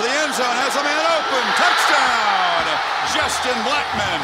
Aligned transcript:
the 0.00 0.08
end 0.08 0.32
zone, 0.32 0.56
has 0.56 0.74
a 0.76 0.82
man 0.82 1.04
open. 1.12 1.44
Touchdown, 1.60 2.64
Justin 3.12 3.52
Blackmon. 3.68 4.20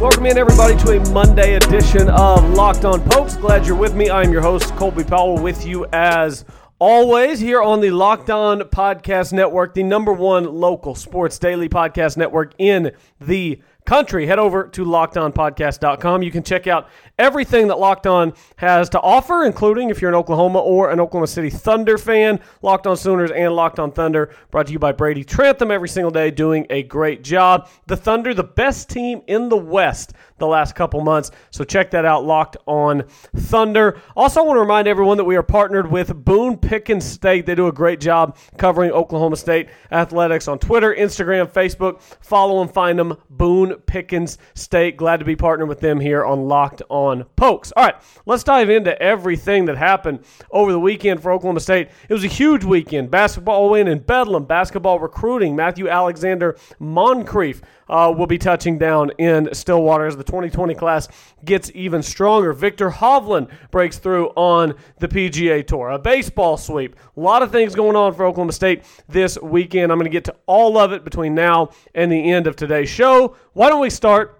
Welcome 0.00 0.26
in, 0.26 0.38
everybody, 0.38 0.76
to 0.84 0.96
a 0.96 1.10
Monday 1.10 1.54
edition 1.54 2.08
of 2.08 2.48
Locked 2.50 2.84
On 2.84 3.00
Pokes. 3.10 3.36
Glad 3.36 3.66
you're 3.66 3.76
with 3.76 3.96
me. 3.96 4.10
I'm 4.10 4.30
your 4.30 4.42
host, 4.42 4.76
Colby 4.76 5.02
Powell, 5.02 5.38
with 5.38 5.66
you 5.66 5.86
as 5.92 6.44
always 6.82 7.38
here 7.38 7.62
on 7.62 7.80
the 7.80 7.92
Locked 7.92 8.28
On 8.28 8.58
Podcast 8.62 9.32
Network, 9.32 9.72
the 9.74 9.84
number 9.84 10.12
one 10.12 10.52
local 10.52 10.96
sports 10.96 11.38
daily 11.38 11.68
podcast 11.68 12.16
network 12.16 12.54
in 12.58 12.90
the 13.20 13.62
country. 13.84 14.26
Head 14.26 14.38
over 14.38 14.64
to 14.68 14.84
lockedonpodcast.com. 14.84 16.22
You 16.22 16.30
can 16.30 16.42
check 16.42 16.66
out 16.66 16.88
everything 17.18 17.68
that 17.68 17.78
Locked 17.78 18.06
On 18.06 18.32
has 18.56 18.88
to 18.90 19.00
offer, 19.00 19.44
including 19.44 19.90
if 19.90 20.00
you're 20.00 20.10
an 20.10 20.14
Oklahoma 20.14 20.60
or 20.60 20.90
an 20.90 21.00
Oklahoma 21.00 21.26
City 21.26 21.50
Thunder 21.50 21.98
fan, 21.98 22.40
Locked 22.62 22.86
On 22.86 22.96
Sooners 22.96 23.30
and 23.30 23.54
Locked 23.54 23.78
On 23.78 23.92
Thunder, 23.92 24.34
brought 24.50 24.66
to 24.66 24.72
you 24.72 24.78
by 24.78 24.92
Brady 24.92 25.24
Trantham 25.24 25.70
every 25.70 25.88
single 25.88 26.10
day, 26.10 26.30
doing 26.30 26.66
a 26.70 26.82
great 26.82 27.22
job. 27.22 27.68
The 27.86 27.96
Thunder, 27.96 28.34
the 28.34 28.44
best 28.44 28.88
team 28.88 29.22
in 29.26 29.48
the 29.48 29.56
West 29.56 30.12
the 30.42 30.46
last 30.46 30.74
couple 30.74 31.00
months. 31.00 31.30
So 31.50 31.62
check 31.62 31.92
that 31.92 32.04
out, 32.04 32.24
Locked 32.24 32.56
On 32.66 33.04
Thunder. 33.36 34.00
Also, 34.16 34.40
I 34.40 34.44
want 34.44 34.56
to 34.56 34.60
remind 34.60 34.88
everyone 34.88 35.16
that 35.16 35.24
we 35.24 35.36
are 35.36 35.42
partnered 35.42 35.90
with 35.90 36.24
Boone 36.24 36.56
Pickens 36.56 37.04
State. 37.04 37.46
They 37.46 37.54
do 37.54 37.68
a 37.68 37.72
great 37.72 38.00
job 38.00 38.36
covering 38.58 38.90
Oklahoma 38.90 39.36
State 39.36 39.68
athletics 39.92 40.48
on 40.48 40.58
Twitter, 40.58 40.94
Instagram, 40.94 41.46
Facebook. 41.46 42.02
Follow 42.20 42.58
them, 42.58 42.72
find 42.72 42.98
them, 42.98 43.16
Boone 43.30 43.71
Pickens 43.78 44.38
State. 44.54 44.96
Glad 44.96 45.18
to 45.18 45.24
be 45.24 45.36
partnering 45.36 45.68
with 45.68 45.80
them 45.80 46.00
here 46.00 46.24
on 46.24 46.48
Locked 46.48 46.82
On 46.88 47.24
Pokes. 47.36 47.72
All 47.76 47.84
right, 47.84 47.94
let's 48.26 48.44
dive 48.44 48.70
into 48.70 49.00
everything 49.00 49.66
that 49.66 49.76
happened 49.76 50.20
over 50.50 50.72
the 50.72 50.80
weekend 50.80 51.22
for 51.22 51.32
Oklahoma 51.32 51.60
State. 51.60 51.88
It 52.08 52.12
was 52.12 52.24
a 52.24 52.28
huge 52.28 52.64
weekend. 52.64 53.10
Basketball 53.10 53.70
win 53.70 53.88
in 53.88 54.00
Bedlam, 54.00 54.44
basketball 54.44 54.98
recruiting. 54.98 55.56
Matthew 55.56 55.88
Alexander 55.88 56.56
Moncrieffe 56.80 57.62
uh, 57.88 58.12
will 58.16 58.26
be 58.26 58.38
touching 58.38 58.78
down 58.78 59.10
in 59.18 59.52
Stillwater 59.52 60.06
as 60.06 60.16
the 60.16 60.24
2020 60.24 60.74
class 60.74 61.08
gets 61.44 61.70
even 61.74 62.02
stronger. 62.02 62.52
Viktor 62.52 62.90
Hovland 62.90 63.50
breaks 63.70 63.98
through 63.98 64.28
on 64.28 64.74
the 64.98 65.08
PGA 65.08 65.66
Tour. 65.66 65.90
A 65.90 65.98
baseball 65.98 66.56
sweep. 66.56 66.96
A 67.16 67.20
lot 67.20 67.42
of 67.42 67.52
things 67.52 67.74
going 67.74 67.96
on 67.96 68.14
for 68.14 68.24
Oklahoma 68.24 68.52
State 68.52 68.84
this 69.08 69.38
weekend. 69.40 69.92
I'm 69.92 69.98
going 69.98 70.10
to 70.10 70.12
get 70.12 70.24
to 70.24 70.36
all 70.46 70.78
of 70.78 70.92
it 70.92 71.04
between 71.04 71.34
now 71.34 71.70
and 71.94 72.10
the 72.10 72.30
end 72.30 72.46
of 72.46 72.56
today's 72.56 72.88
show. 72.88 73.36
Why 73.52 73.68
don't 73.68 73.80
we 73.80 73.90
start? 73.90 74.38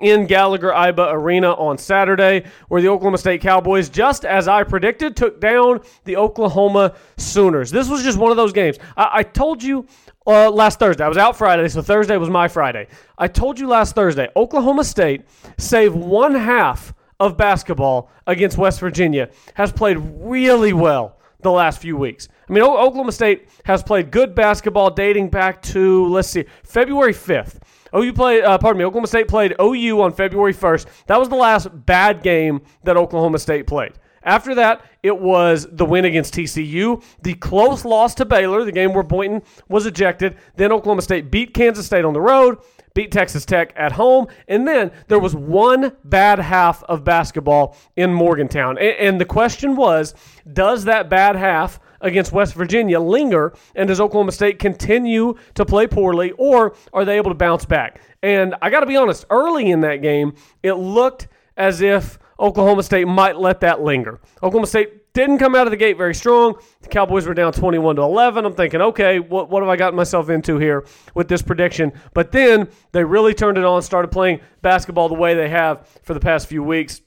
in 0.00 0.26
Gallagher 0.26 0.70
Iba 0.70 1.12
Arena 1.12 1.52
on 1.52 1.76
Saturday, 1.76 2.44
where 2.68 2.80
the 2.80 2.88
Oklahoma 2.88 3.18
State 3.18 3.42
Cowboys, 3.42 3.90
just 3.90 4.24
as 4.24 4.48
I 4.48 4.62
predicted, 4.62 5.14
took 5.16 5.38
down 5.38 5.80
the 6.04 6.16
Oklahoma 6.16 6.94
Sooners. 7.18 7.70
This 7.70 7.90
was 7.90 8.02
just 8.02 8.16
one 8.16 8.30
of 8.30 8.38
those 8.38 8.54
games. 8.54 8.78
I, 8.96 9.10
I 9.12 9.22
told 9.22 9.62
you 9.62 9.86
uh, 10.26 10.50
last 10.50 10.78
Thursday. 10.78 11.04
I 11.04 11.08
was 11.08 11.18
out 11.18 11.36
Friday, 11.36 11.68
so 11.68 11.82
Thursday 11.82 12.16
was 12.16 12.30
my 12.30 12.48
Friday. 12.48 12.86
I 13.18 13.28
told 13.28 13.58
you 13.60 13.68
last 13.68 13.94
Thursday, 13.94 14.28
Oklahoma 14.34 14.84
State, 14.84 15.24
save 15.58 15.94
one 15.94 16.34
half 16.34 16.94
of 17.20 17.36
basketball 17.36 18.10
against 18.26 18.56
West 18.56 18.80
Virginia, 18.80 19.28
has 19.54 19.70
played 19.72 19.98
really 19.98 20.72
well 20.72 21.18
the 21.42 21.52
last 21.52 21.82
few 21.82 21.96
weeks. 21.96 22.28
I 22.48 22.52
mean, 22.52 22.62
o- 22.62 22.78
Oklahoma 22.78 23.12
State 23.12 23.48
has 23.64 23.82
played 23.82 24.10
good 24.10 24.34
basketball 24.34 24.90
dating 24.90 25.28
back 25.28 25.60
to, 25.62 26.06
let's 26.08 26.28
see, 26.28 26.46
February 26.64 27.12
5th. 27.12 27.58
OU 27.94 28.12
played, 28.12 28.44
uh, 28.44 28.58
pardon 28.58 28.78
me, 28.78 28.84
Oklahoma 28.84 29.06
State 29.06 29.28
played 29.28 29.54
OU 29.60 30.00
on 30.00 30.12
February 30.12 30.54
1st. 30.54 30.86
That 31.06 31.18
was 31.18 31.28
the 31.28 31.36
last 31.36 31.68
bad 31.86 32.22
game 32.22 32.62
that 32.84 32.96
Oklahoma 32.96 33.38
State 33.38 33.66
played. 33.66 33.92
After 34.24 34.54
that, 34.54 34.84
it 35.02 35.18
was 35.18 35.66
the 35.70 35.84
win 35.84 36.04
against 36.04 36.34
TCU, 36.34 37.02
the 37.22 37.34
close 37.34 37.84
loss 37.84 38.14
to 38.16 38.24
Baylor, 38.24 38.64
the 38.64 38.72
game 38.72 38.94
where 38.94 39.02
Boynton 39.02 39.42
was 39.68 39.84
ejected. 39.84 40.36
Then 40.56 40.70
Oklahoma 40.70 41.02
State 41.02 41.30
beat 41.30 41.54
Kansas 41.54 41.86
State 41.86 42.04
on 42.04 42.12
the 42.12 42.20
road, 42.20 42.58
beat 42.94 43.10
Texas 43.10 43.44
Tech 43.44 43.72
at 43.74 43.92
home, 43.92 44.26
and 44.48 44.68
then 44.68 44.92
there 45.08 45.18
was 45.18 45.34
one 45.34 45.96
bad 46.04 46.38
half 46.38 46.82
of 46.84 47.04
basketball 47.04 47.76
in 47.96 48.12
Morgantown. 48.12 48.78
And, 48.78 49.20
the 49.20 49.24
question 49.24 49.76
was, 49.76 50.14
does 50.52 50.84
that 50.84 51.08
bad 51.08 51.36
half 51.36 51.80
against 52.02 52.32
West 52.32 52.54
Virginia 52.54 53.00
linger, 53.00 53.54
and 53.74 53.88
does 53.88 54.00
Oklahoma 54.00 54.32
State 54.32 54.58
continue 54.58 55.34
to 55.54 55.64
play 55.64 55.86
poorly, 55.86 56.32
or 56.32 56.74
are 56.92 57.04
they 57.04 57.16
able 57.16 57.30
to 57.30 57.36
bounce 57.36 57.64
back? 57.64 58.02
And 58.22 58.54
I 58.60 58.70
got 58.70 58.80
to 58.80 58.86
be 58.86 58.96
honest, 58.96 59.24
early 59.30 59.70
in 59.70 59.80
that 59.80 59.96
game, 59.96 60.34
it 60.62 60.74
looked 60.74 61.28
as 61.56 61.80
if 61.80 62.18
Oklahoma 62.38 62.82
State 62.82 63.06
might 63.06 63.36
let 63.36 63.60
that 63.60 63.80
linger. 63.80 64.20
Oklahoma 64.42 64.66
State 64.66 65.12
didn't 65.12 65.38
come 65.38 65.54
out 65.54 65.66
of 65.66 65.70
the 65.70 65.76
gate 65.76 65.98
very 65.98 66.14
strong. 66.14 66.54
The 66.80 66.88
Cowboys 66.88 67.26
were 67.26 67.34
down 67.34 67.52
21 67.52 67.96
to 67.96 68.02
11. 68.02 68.46
I'm 68.46 68.54
thinking, 68.54 68.80
okay, 68.80 69.18
what, 69.18 69.50
what 69.50 69.62
have 69.62 69.68
I 69.68 69.76
gotten 69.76 69.96
myself 69.96 70.30
into 70.30 70.58
here 70.58 70.86
with 71.14 71.28
this 71.28 71.42
prediction? 71.42 71.92
But 72.14 72.32
then 72.32 72.68
they 72.92 73.04
really 73.04 73.34
turned 73.34 73.58
it 73.58 73.64
on, 73.64 73.82
started 73.82 74.10
playing 74.10 74.40
basketball 74.62 75.08
the 75.08 75.14
way 75.14 75.34
they 75.34 75.50
have 75.50 75.86
for 76.02 76.14
the 76.14 76.20
past 76.20 76.46
few 76.46 76.62
weeks. 76.62 77.02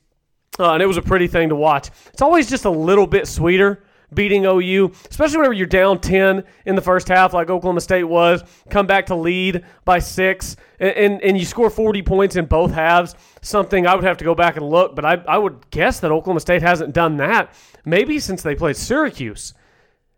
Uh, 0.59 0.73
and 0.73 0.83
it 0.83 0.85
was 0.85 0.97
a 0.97 1.01
pretty 1.01 1.27
thing 1.27 1.49
to 1.49 1.55
watch. 1.55 1.89
It's 2.13 2.21
always 2.21 2.49
just 2.49 2.65
a 2.65 2.69
little 2.69 3.07
bit 3.07 3.27
sweeter 3.27 3.83
beating 4.13 4.45
OU, 4.45 4.91
especially 5.09 5.37
whenever 5.37 5.53
you're 5.53 5.67
down 5.67 5.99
10 5.99 6.43
in 6.65 6.75
the 6.75 6.81
first 6.81 7.07
half, 7.07 7.33
like 7.33 7.49
Oklahoma 7.49 7.81
State 7.81 8.03
was, 8.03 8.43
come 8.69 8.87
back 8.87 9.05
to 9.07 9.15
lead 9.15 9.65
by 9.83 9.99
six, 9.99 10.55
and, 10.79 10.91
and, 10.91 11.21
and, 11.23 11.37
you 11.37 11.45
score 11.45 11.69
40 11.69 12.01
points 12.01 12.35
in 12.35 12.45
both 12.45 12.71
halves. 12.71 13.15
Something 13.41 13.87
I 13.87 13.95
would 13.95 14.03
have 14.03 14.17
to 14.17 14.25
go 14.25 14.35
back 14.35 14.57
and 14.57 14.69
look, 14.69 14.95
but 14.95 15.05
I, 15.05 15.13
I 15.27 15.37
would 15.37 15.69
guess 15.69 15.99
that 16.01 16.11
Oklahoma 16.11 16.39
State 16.39 16.61
hasn't 16.61 16.93
done 16.93 17.17
that 17.17 17.53
maybe 17.85 18.19
since 18.19 18.41
they 18.41 18.55
played 18.55 18.75
Syracuse. 18.75 19.53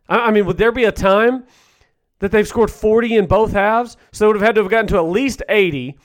I, 0.10 0.28
I 0.28 0.32
mean, 0.32 0.46
would 0.46 0.58
there 0.58 0.72
be 0.72 0.86
a 0.86 0.92
time 0.92 1.44
that 2.20 2.32
they've 2.32 2.48
scored 2.48 2.72
40 2.72 3.16
in 3.16 3.28
both 3.28 3.52
halves? 3.52 3.98
So 4.12 4.24
they 4.24 4.28
would 4.28 4.38
have 4.38 4.46
had 4.46 4.56
to 4.56 4.62
have 4.62 4.72
gotten 4.72 4.88
to 4.88 4.98
at 4.98 5.02
least 5.02 5.44
80. 5.50 5.98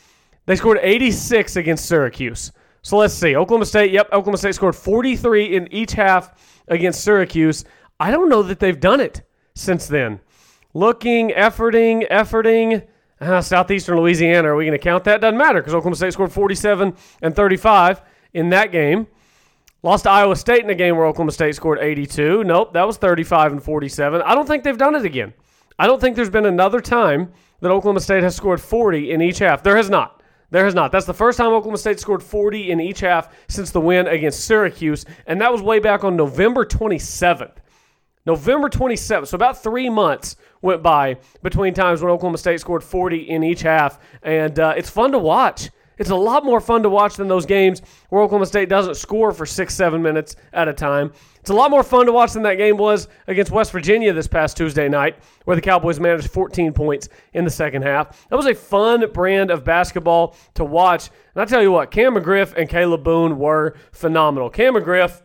They 0.46 0.56
scored 0.56 0.78
86 0.82 1.56
against 1.56 1.86
Syracuse. 1.86 2.52
So 2.82 2.96
let's 2.96 3.14
see. 3.14 3.36
Oklahoma 3.36 3.66
State, 3.66 3.92
yep, 3.92 4.06
Oklahoma 4.06 4.38
State 4.38 4.56
scored 4.56 4.74
43 4.74 5.56
in 5.56 5.72
each 5.72 5.92
half 5.92 6.51
against 6.68 7.02
Syracuse. 7.02 7.64
I 7.98 8.10
don't 8.10 8.28
know 8.28 8.42
that 8.42 8.58
they've 8.60 8.78
done 8.78 9.00
it 9.00 9.22
since 9.54 9.86
then. 9.86 10.20
Looking, 10.74 11.30
efforting, 11.30 12.08
efforting. 12.10 12.86
Uh, 13.20 13.40
Southeastern 13.40 13.98
Louisiana, 13.98 14.48
are 14.48 14.56
we 14.56 14.64
going 14.64 14.76
to 14.76 14.82
count 14.82 15.04
that? 15.04 15.20
Doesn't 15.20 15.38
matter 15.38 15.60
because 15.60 15.74
Oklahoma 15.74 15.94
State 15.94 16.12
scored 16.12 16.32
47 16.32 16.96
and 17.20 17.36
35 17.36 18.02
in 18.34 18.48
that 18.50 18.72
game. 18.72 19.06
Lost 19.84 20.04
to 20.04 20.10
Iowa 20.10 20.34
State 20.34 20.64
in 20.64 20.70
a 20.70 20.74
game 20.74 20.96
where 20.96 21.06
Oklahoma 21.06 21.32
State 21.32 21.54
scored 21.54 21.78
82. 21.78 22.44
Nope, 22.44 22.72
that 22.72 22.86
was 22.86 22.96
35 22.96 23.52
and 23.52 23.62
47. 23.62 24.22
I 24.22 24.34
don't 24.34 24.46
think 24.46 24.64
they've 24.64 24.78
done 24.78 24.94
it 24.94 25.04
again. 25.04 25.34
I 25.78 25.86
don't 25.86 26.00
think 26.00 26.16
there's 26.16 26.30
been 26.30 26.46
another 26.46 26.80
time 26.80 27.32
that 27.60 27.70
Oklahoma 27.70 28.00
State 28.00 28.22
has 28.22 28.36
scored 28.36 28.60
40 28.60 29.10
in 29.10 29.20
each 29.20 29.38
half. 29.38 29.62
There 29.62 29.76
has 29.76 29.90
not. 29.90 30.21
There 30.52 30.66
has 30.66 30.74
not. 30.74 30.92
That's 30.92 31.06
the 31.06 31.14
first 31.14 31.38
time 31.38 31.46
Oklahoma 31.46 31.78
State 31.78 31.98
scored 31.98 32.22
40 32.22 32.72
in 32.72 32.78
each 32.78 33.00
half 33.00 33.34
since 33.48 33.70
the 33.70 33.80
win 33.80 34.06
against 34.06 34.44
Syracuse, 34.44 35.06
and 35.26 35.40
that 35.40 35.50
was 35.50 35.62
way 35.62 35.78
back 35.78 36.04
on 36.04 36.14
November 36.14 36.66
27th. 36.66 37.54
November 38.26 38.68
27th. 38.68 39.28
So 39.28 39.34
about 39.34 39.62
three 39.62 39.88
months 39.88 40.36
went 40.60 40.82
by 40.82 41.16
between 41.42 41.72
times 41.72 42.02
when 42.02 42.10
Oklahoma 42.12 42.36
State 42.36 42.60
scored 42.60 42.84
40 42.84 43.30
in 43.30 43.42
each 43.42 43.62
half, 43.62 43.98
and 44.22 44.58
uh, 44.58 44.74
it's 44.76 44.90
fun 44.90 45.12
to 45.12 45.18
watch. 45.18 45.70
It's 45.98 46.10
a 46.10 46.16
lot 46.16 46.44
more 46.44 46.60
fun 46.60 46.82
to 46.82 46.88
watch 46.88 47.16
than 47.16 47.28
those 47.28 47.46
games 47.46 47.82
where 48.08 48.22
Oklahoma 48.22 48.46
State 48.46 48.68
doesn't 48.68 48.96
score 48.96 49.32
for 49.32 49.46
six, 49.46 49.74
seven 49.74 50.02
minutes 50.02 50.36
at 50.52 50.68
a 50.68 50.72
time. 50.72 51.12
It's 51.40 51.50
a 51.50 51.54
lot 51.54 51.70
more 51.70 51.82
fun 51.82 52.06
to 52.06 52.12
watch 52.12 52.32
than 52.32 52.44
that 52.44 52.54
game 52.54 52.76
was 52.76 53.08
against 53.26 53.50
West 53.50 53.72
Virginia 53.72 54.12
this 54.12 54.28
past 54.28 54.56
Tuesday 54.56 54.88
night, 54.88 55.16
where 55.44 55.56
the 55.56 55.60
Cowboys 55.60 55.98
managed 55.98 56.30
14 56.30 56.72
points 56.72 57.08
in 57.32 57.44
the 57.44 57.50
second 57.50 57.82
half. 57.82 58.28
That 58.28 58.36
was 58.36 58.46
a 58.46 58.54
fun 58.54 59.10
brand 59.12 59.50
of 59.50 59.64
basketball 59.64 60.36
to 60.54 60.64
watch. 60.64 61.10
And 61.34 61.42
I 61.42 61.44
tell 61.44 61.60
you 61.60 61.72
what, 61.72 61.90
Cam 61.90 62.14
McGriff 62.14 62.54
and 62.56 62.68
Kalib 62.68 63.02
Boone 63.02 63.38
were 63.38 63.74
phenomenal. 63.90 64.50
Cam 64.50 64.74
McGriff 64.74 65.22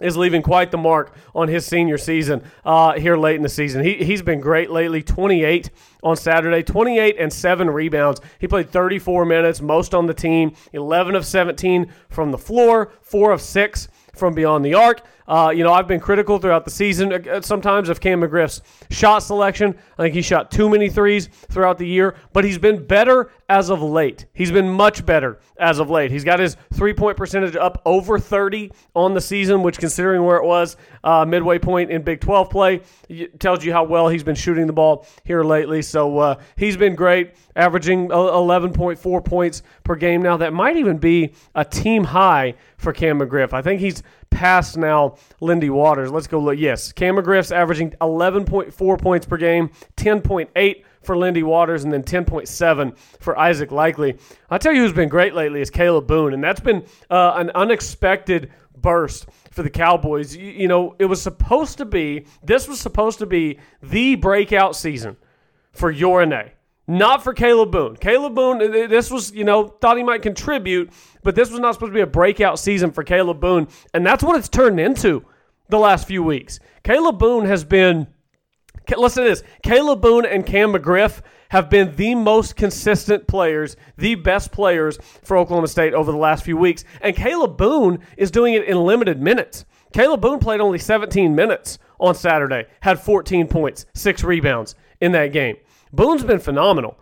is 0.00 0.16
leaving 0.16 0.42
quite 0.42 0.72
the 0.72 0.76
mark 0.76 1.14
on 1.36 1.46
his 1.46 1.64
senior 1.64 1.96
season 1.96 2.42
uh, 2.64 2.94
here 2.94 3.16
late 3.16 3.36
in 3.36 3.42
the 3.42 3.48
season. 3.48 3.84
He, 3.84 3.94
he's 4.04 4.22
been 4.22 4.40
great 4.40 4.68
lately 4.68 5.04
28 5.04 5.70
on 6.02 6.16
Saturday, 6.16 6.64
28 6.64 7.16
and 7.16 7.32
7 7.32 7.70
rebounds. 7.70 8.20
He 8.40 8.48
played 8.48 8.70
34 8.70 9.24
minutes, 9.24 9.60
most 9.60 9.94
on 9.94 10.06
the 10.06 10.14
team, 10.14 10.56
11 10.72 11.14
of 11.14 11.24
17 11.24 11.92
from 12.08 12.32
the 12.32 12.38
floor, 12.38 12.90
4 13.02 13.30
of 13.30 13.40
6 13.40 13.88
from 14.16 14.34
beyond 14.34 14.64
the 14.64 14.74
arc. 14.74 15.02
Uh, 15.26 15.52
you 15.54 15.64
know, 15.64 15.72
I've 15.72 15.88
been 15.88 16.00
critical 16.00 16.38
throughout 16.38 16.64
the 16.64 16.70
season 16.70 17.12
uh, 17.12 17.40
sometimes 17.40 17.88
of 17.88 18.00
Cam 18.00 18.20
McGriff's 18.20 18.62
shot 18.90 19.20
selection. 19.20 19.78
I 19.96 20.02
think 20.02 20.14
he 20.14 20.22
shot 20.22 20.50
too 20.50 20.68
many 20.68 20.90
threes 20.90 21.28
throughout 21.50 21.78
the 21.78 21.86
year, 21.86 22.16
but 22.32 22.44
he's 22.44 22.58
been 22.58 22.84
better 22.84 23.30
as 23.48 23.70
of 23.70 23.82
late. 23.82 24.26
He's 24.32 24.50
been 24.50 24.70
much 24.70 25.04
better 25.04 25.38
as 25.58 25.78
of 25.78 25.90
late. 25.90 26.10
He's 26.10 26.24
got 26.24 26.38
his 26.38 26.56
three 26.72 26.94
point 26.94 27.16
percentage 27.16 27.56
up 27.56 27.82
over 27.84 28.18
30 28.18 28.72
on 28.94 29.14
the 29.14 29.20
season, 29.20 29.62
which, 29.62 29.78
considering 29.78 30.24
where 30.24 30.36
it 30.36 30.44
was 30.44 30.76
uh, 31.02 31.24
midway 31.24 31.58
point 31.58 31.90
in 31.90 32.02
Big 32.02 32.20
12 32.20 32.50
play, 32.50 32.80
tells 33.38 33.64
you 33.64 33.72
how 33.72 33.84
well 33.84 34.08
he's 34.08 34.24
been 34.24 34.34
shooting 34.34 34.66
the 34.66 34.72
ball 34.72 35.06
here 35.24 35.42
lately. 35.42 35.82
So 35.82 36.18
uh, 36.18 36.40
he's 36.56 36.76
been 36.76 36.94
great, 36.94 37.34
averaging 37.56 38.08
11.4 38.08 39.24
points 39.24 39.62
per 39.82 39.96
game 39.96 40.22
now. 40.22 40.36
That 40.36 40.52
might 40.52 40.76
even 40.76 40.98
be 40.98 41.34
a 41.54 41.64
team 41.64 42.04
high 42.04 42.54
for 42.76 42.92
Cam 42.92 43.20
McGriff. 43.20 43.52
I 43.52 43.62
think 43.62 43.80
he's 43.80 44.02
past 44.30 44.76
now 44.76 45.16
Lindy 45.40 45.70
Waters. 45.70 46.10
Let's 46.10 46.26
go 46.26 46.40
look. 46.40 46.58
Yes, 46.58 46.92
Cam 46.92 47.16
McGriff's 47.16 47.52
averaging 47.52 47.90
11.4 48.00 49.00
points 49.00 49.26
per 49.26 49.36
game, 49.36 49.70
10.8 49.96 50.84
for 51.04 51.16
Lindy 51.16 51.42
Waters, 51.42 51.84
and 51.84 51.92
then 51.92 52.02
10.7 52.02 52.96
for 53.20 53.38
Isaac 53.38 53.70
Likely. 53.70 54.16
I'll 54.50 54.58
tell 54.58 54.72
you 54.72 54.82
who's 54.82 54.92
been 54.92 55.08
great 55.08 55.34
lately 55.34 55.60
is 55.60 55.70
Kalib 55.70 56.06
Boone, 56.06 56.34
and 56.34 56.42
that's 56.42 56.60
been 56.60 56.84
uh, 57.10 57.34
an 57.36 57.50
unexpected 57.54 58.50
burst 58.76 59.26
for 59.50 59.62
the 59.62 59.70
Cowboys. 59.70 60.36
You, 60.36 60.50
you 60.50 60.68
know, 60.68 60.94
it 60.98 61.06
was 61.06 61.20
supposed 61.20 61.78
to 61.78 61.84
be, 61.84 62.26
this 62.42 62.68
was 62.68 62.80
supposed 62.80 63.18
to 63.20 63.26
be 63.26 63.58
the 63.82 64.14
breakout 64.16 64.76
season 64.76 65.16
for 65.72 65.90
Yor 65.90 66.24
Anei. 66.24 66.50
Not 66.86 67.24
for 67.24 67.32
Kalib 67.34 67.70
Boone. 67.70 67.96
Kalib 67.96 68.34
Boone, 68.34 68.58
this 68.58 69.10
was, 69.10 69.32
you 69.32 69.44
know, 69.44 69.68
thought 69.68 69.96
he 69.96 70.02
might 70.02 70.20
contribute, 70.20 70.92
but 71.22 71.34
this 71.34 71.50
was 71.50 71.58
not 71.58 71.72
supposed 71.72 71.90
to 71.90 71.94
be 71.94 72.02
a 72.02 72.06
breakout 72.06 72.58
season 72.58 72.90
for 72.90 73.02
Kalib 73.02 73.40
Boone. 73.40 73.68
And 73.94 74.04
that's 74.04 74.22
what 74.22 74.36
it's 74.36 74.50
turned 74.50 74.78
into 74.78 75.24
the 75.70 75.78
last 75.78 76.06
few 76.06 76.22
weeks. 76.22 76.60
Kalib 76.84 77.18
Boone 77.18 77.46
has 77.46 77.64
been, 77.64 78.06
listen 78.96 79.24
to 79.24 79.28
this 79.28 79.42
Kalib 79.62 80.00
Boone 80.00 80.26
and 80.26 80.44
Cam 80.44 80.72
McGriff 80.72 81.20
have 81.50 81.70
been 81.70 81.94
the 81.96 82.14
most 82.14 82.56
consistent 82.56 83.26
players, 83.26 83.76
the 83.96 84.14
best 84.16 84.52
players 84.52 84.98
for 85.22 85.36
Oklahoma 85.36 85.68
State 85.68 85.94
over 85.94 86.10
the 86.10 86.18
last 86.18 86.44
few 86.44 86.56
weeks. 86.56 86.84
And 87.00 87.14
Kalib 87.14 87.56
Boone 87.56 88.00
is 88.16 88.30
doing 88.30 88.54
it 88.54 88.64
in 88.64 88.76
limited 88.76 89.20
minutes. 89.20 89.64
Kalib 89.92 90.20
Boone 90.20 90.38
played 90.40 90.60
only 90.60 90.78
17 90.78 91.34
minutes 91.34 91.78
on 92.00 92.14
Saturday, 92.14 92.66
had 92.80 92.98
14 92.98 93.46
points, 93.46 93.86
six 93.94 94.24
rebounds 94.24 94.74
in 95.00 95.12
that 95.12 95.32
game. 95.32 95.56
Boone's 95.92 96.24
been 96.24 96.40
phenomenal. 96.40 96.98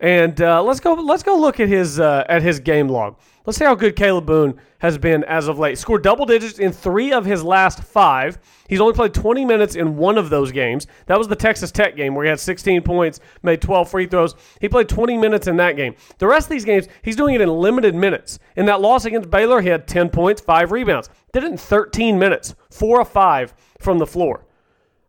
And 0.00 0.40
uh, 0.42 0.62
let's 0.62 0.80
go. 0.80 0.94
Let's 0.94 1.22
go 1.22 1.38
look 1.38 1.58
at 1.58 1.68
his 1.68 1.98
uh, 1.98 2.24
at 2.28 2.42
his 2.42 2.60
game 2.60 2.88
log. 2.88 3.16
Let's 3.46 3.58
see 3.58 3.64
how 3.64 3.74
good 3.76 3.94
Kalib 3.94 4.26
Boone 4.26 4.60
has 4.80 4.98
been 4.98 5.22
as 5.24 5.46
of 5.46 5.58
late. 5.58 5.78
Scored 5.78 6.02
double 6.02 6.26
digits 6.26 6.58
in 6.58 6.72
three 6.72 7.12
of 7.12 7.24
his 7.24 7.44
last 7.44 7.82
five. 7.82 8.38
He's 8.68 8.80
only 8.80 8.92
played 8.92 9.14
20 9.14 9.44
minutes 9.44 9.76
in 9.76 9.96
one 9.96 10.18
of 10.18 10.30
those 10.30 10.50
games. 10.50 10.88
That 11.06 11.16
was 11.16 11.28
the 11.28 11.36
Texas 11.36 11.70
Tech 11.70 11.96
game 11.96 12.14
where 12.14 12.24
he 12.24 12.28
had 12.28 12.40
16 12.40 12.82
points, 12.82 13.20
made 13.44 13.62
12 13.62 13.88
free 13.88 14.06
throws. 14.06 14.34
He 14.60 14.68
played 14.68 14.88
20 14.88 15.16
minutes 15.16 15.46
in 15.46 15.56
that 15.58 15.76
game. 15.76 15.94
The 16.18 16.26
rest 16.26 16.46
of 16.46 16.50
these 16.50 16.64
games, 16.64 16.88
he's 17.02 17.14
doing 17.14 17.36
it 17.36 17.40
in 17.40 17.48
limited 17.48 17.94
minutes. 17.94 18.40
In 18.56 18.66
that 18.66 18.80
loss 18.80 19.04
against 19.04 19.30
Baylor, 19.30 19.60
he 19.60 19.68
had 19.68 19.86
10 19.86 20.10
points, 20.10 20.42
five 20.42 20.72
rebounds. 20.72 21.08
Did 21.32 21.44
it 21.44 21.52
in 21.52 21.56
13 21.56 22.18
minutes, 22.18 22.56
four 22.70 23.00
of 23.00 23.08
five 23.08 23.54
from 23.78 23.98
the 23.98 24.06
floor. 24.06 24.45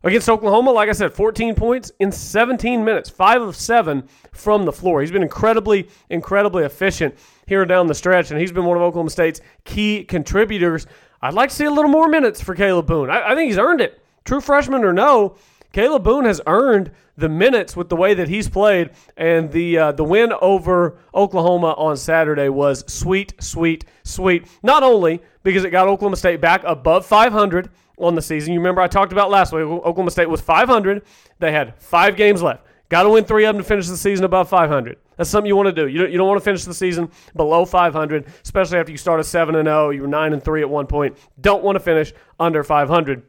Against 0.04 0.28
Oklahoma, 0.28 0.70
like 0.70 0.88
I 0.88 0.92
said, 0.92 1.12
14 1.12 1.56
points 1.56 1.90
in 1.98 2.12
17 2.12 2.84
minutes, 2.84 3.10
five 3.10 3.42
of 3.42 3.56
seven 3.56 4.08
from 4.30 4.64
the 4.64 4.72
floor. 4.72 5.00
He's 5.00 5.10
been 5.10 5.22
incredibly, 5.22 5.88
incredibly 6.08 6.64
efficient 6.64 7.16
here 7.46 7.64
down 7.64 7.88
the 7.88 7.94
stretch, 7.94 8.30
and 8.30 8.38
he's 8.38 8.52
been 8.52 8.64
one 8.64 8.76
of 8.76 8.82
Oklahoma 8.82 9.10
State's 9.10 9.40
key 9.64 10.04
contributors. 10.04 10.86
I'd 11.20 11.34
like 11.34 11.50
to 11.50 11.56
see 11.56 11.64
a 11.64 11.70
little 11.70 11.90
more 11.90 12.08
minutes 12.08 12.40
for 12.40 12.54
Kalib 12.54 12.86
Boone. 12.86 13.10
I, 13.10 13.32
I 13.32 13.34
think 13.34 13.48
he's 13.48 13.58
earned 13.58 13.80
it. 13.80 14.00
True 14.24 14.40
freshman 14.40 14.84
or 14.84 14.92
no, 14.92 15.34
Kalib 15.72 16.04
Boone 16.04 16.26
has 16.26 16.40
earned 16.46 16.92
the 17.16 17.28
minutes 17.28 17.76
with 17.76 17.88
the 17.88 17.96
way 17.96 18.14
that 18.14 18.28
he's 18.28 18.48
played, 18.48 18.90
and 19.16 19.50
the 19.50 19.78
uh, 19.78 19.92
the 19.92 20.04
win 20.04 20.32
over 20.40 20.96
Oklahoma 21.12 21.74
on 21.76 21.96
Saturday 21.96 22.48
was 22.48 22.84
sweet, 22.86 23.34
sweet, 23.40 23.84
sweet. 24.04 24.46
Not 24.62 24.84
only 24.84 25.20
because 25.42 25.64
it 25.64 25.70
got 25.70 25.88
Oklahoma 25.88 26.16
State 26.16 26.40
back 26.40 26.62
above 26.64 27.04
500 27.04 27.70
on 27.98 28.14
the 28.14 28.22
season. 28.22 28.52
You 28.52 28.60
remember 28.60 28.80
I 28.80 28.88
talked 28.88 29.12
about 29.12 29.30
last 29.30 29.52
week. 29.52 29.62
Oklahoma 29.62 30.10
State 30.10 30.28
was 30.28 30.40
500. 30.40 31.02
They 31.38 31.52
had 31.52 31.80
five 31.80 32.16
games 32.16 32.42
left. 32.42 32.64
Got 32.88 33.02
to 33.02 33.10
win 33.10 33.24
three 33.24 33.44
of 33.44 33.54
them 33.54 33.62
to 33.62 33.68
finish 33.68 33.86
the 33.86 33.96
season 33.96 34.24
above 34.24 34.48
500. 34.48 34.96
That's 35.16 35.28
something 35.28 35.46
you 35.46 35.56
want 35.56 35.66
to 35.66 35.72
do. 35.72 35.88
You 35.88 35.98
don't, 35.98 36.10
you 36.10 36.16
don't 36.16 36.28
want 36.28 36.40
to 36.40 36.44
finish 36.44 36.64
the 36.64 36.72
season 36.72 37.10
below 37.36 37.66
500, 37.66 38.26
especially 38.42 38.78
after 38.78 38.92
you 38.92 38.96
start 38.96 39.20
a 39.20 39.24
7 39.24 39.56
and 39.56 39.66
0. 39.66 39.90
You 39.90 40.02
were 40.02 40.08
9 40.08 40.32
and 40.32 40.42
3 40.42 40.62
at 40.62 40.70
one 40.70 40.86
point. 40.86 41.18
Don't 41.40 41.62
want 41.62 41.76
to 41.76 41.80
finish 41.80 42.14
under 42.40 42.64
500. 42.64 43.22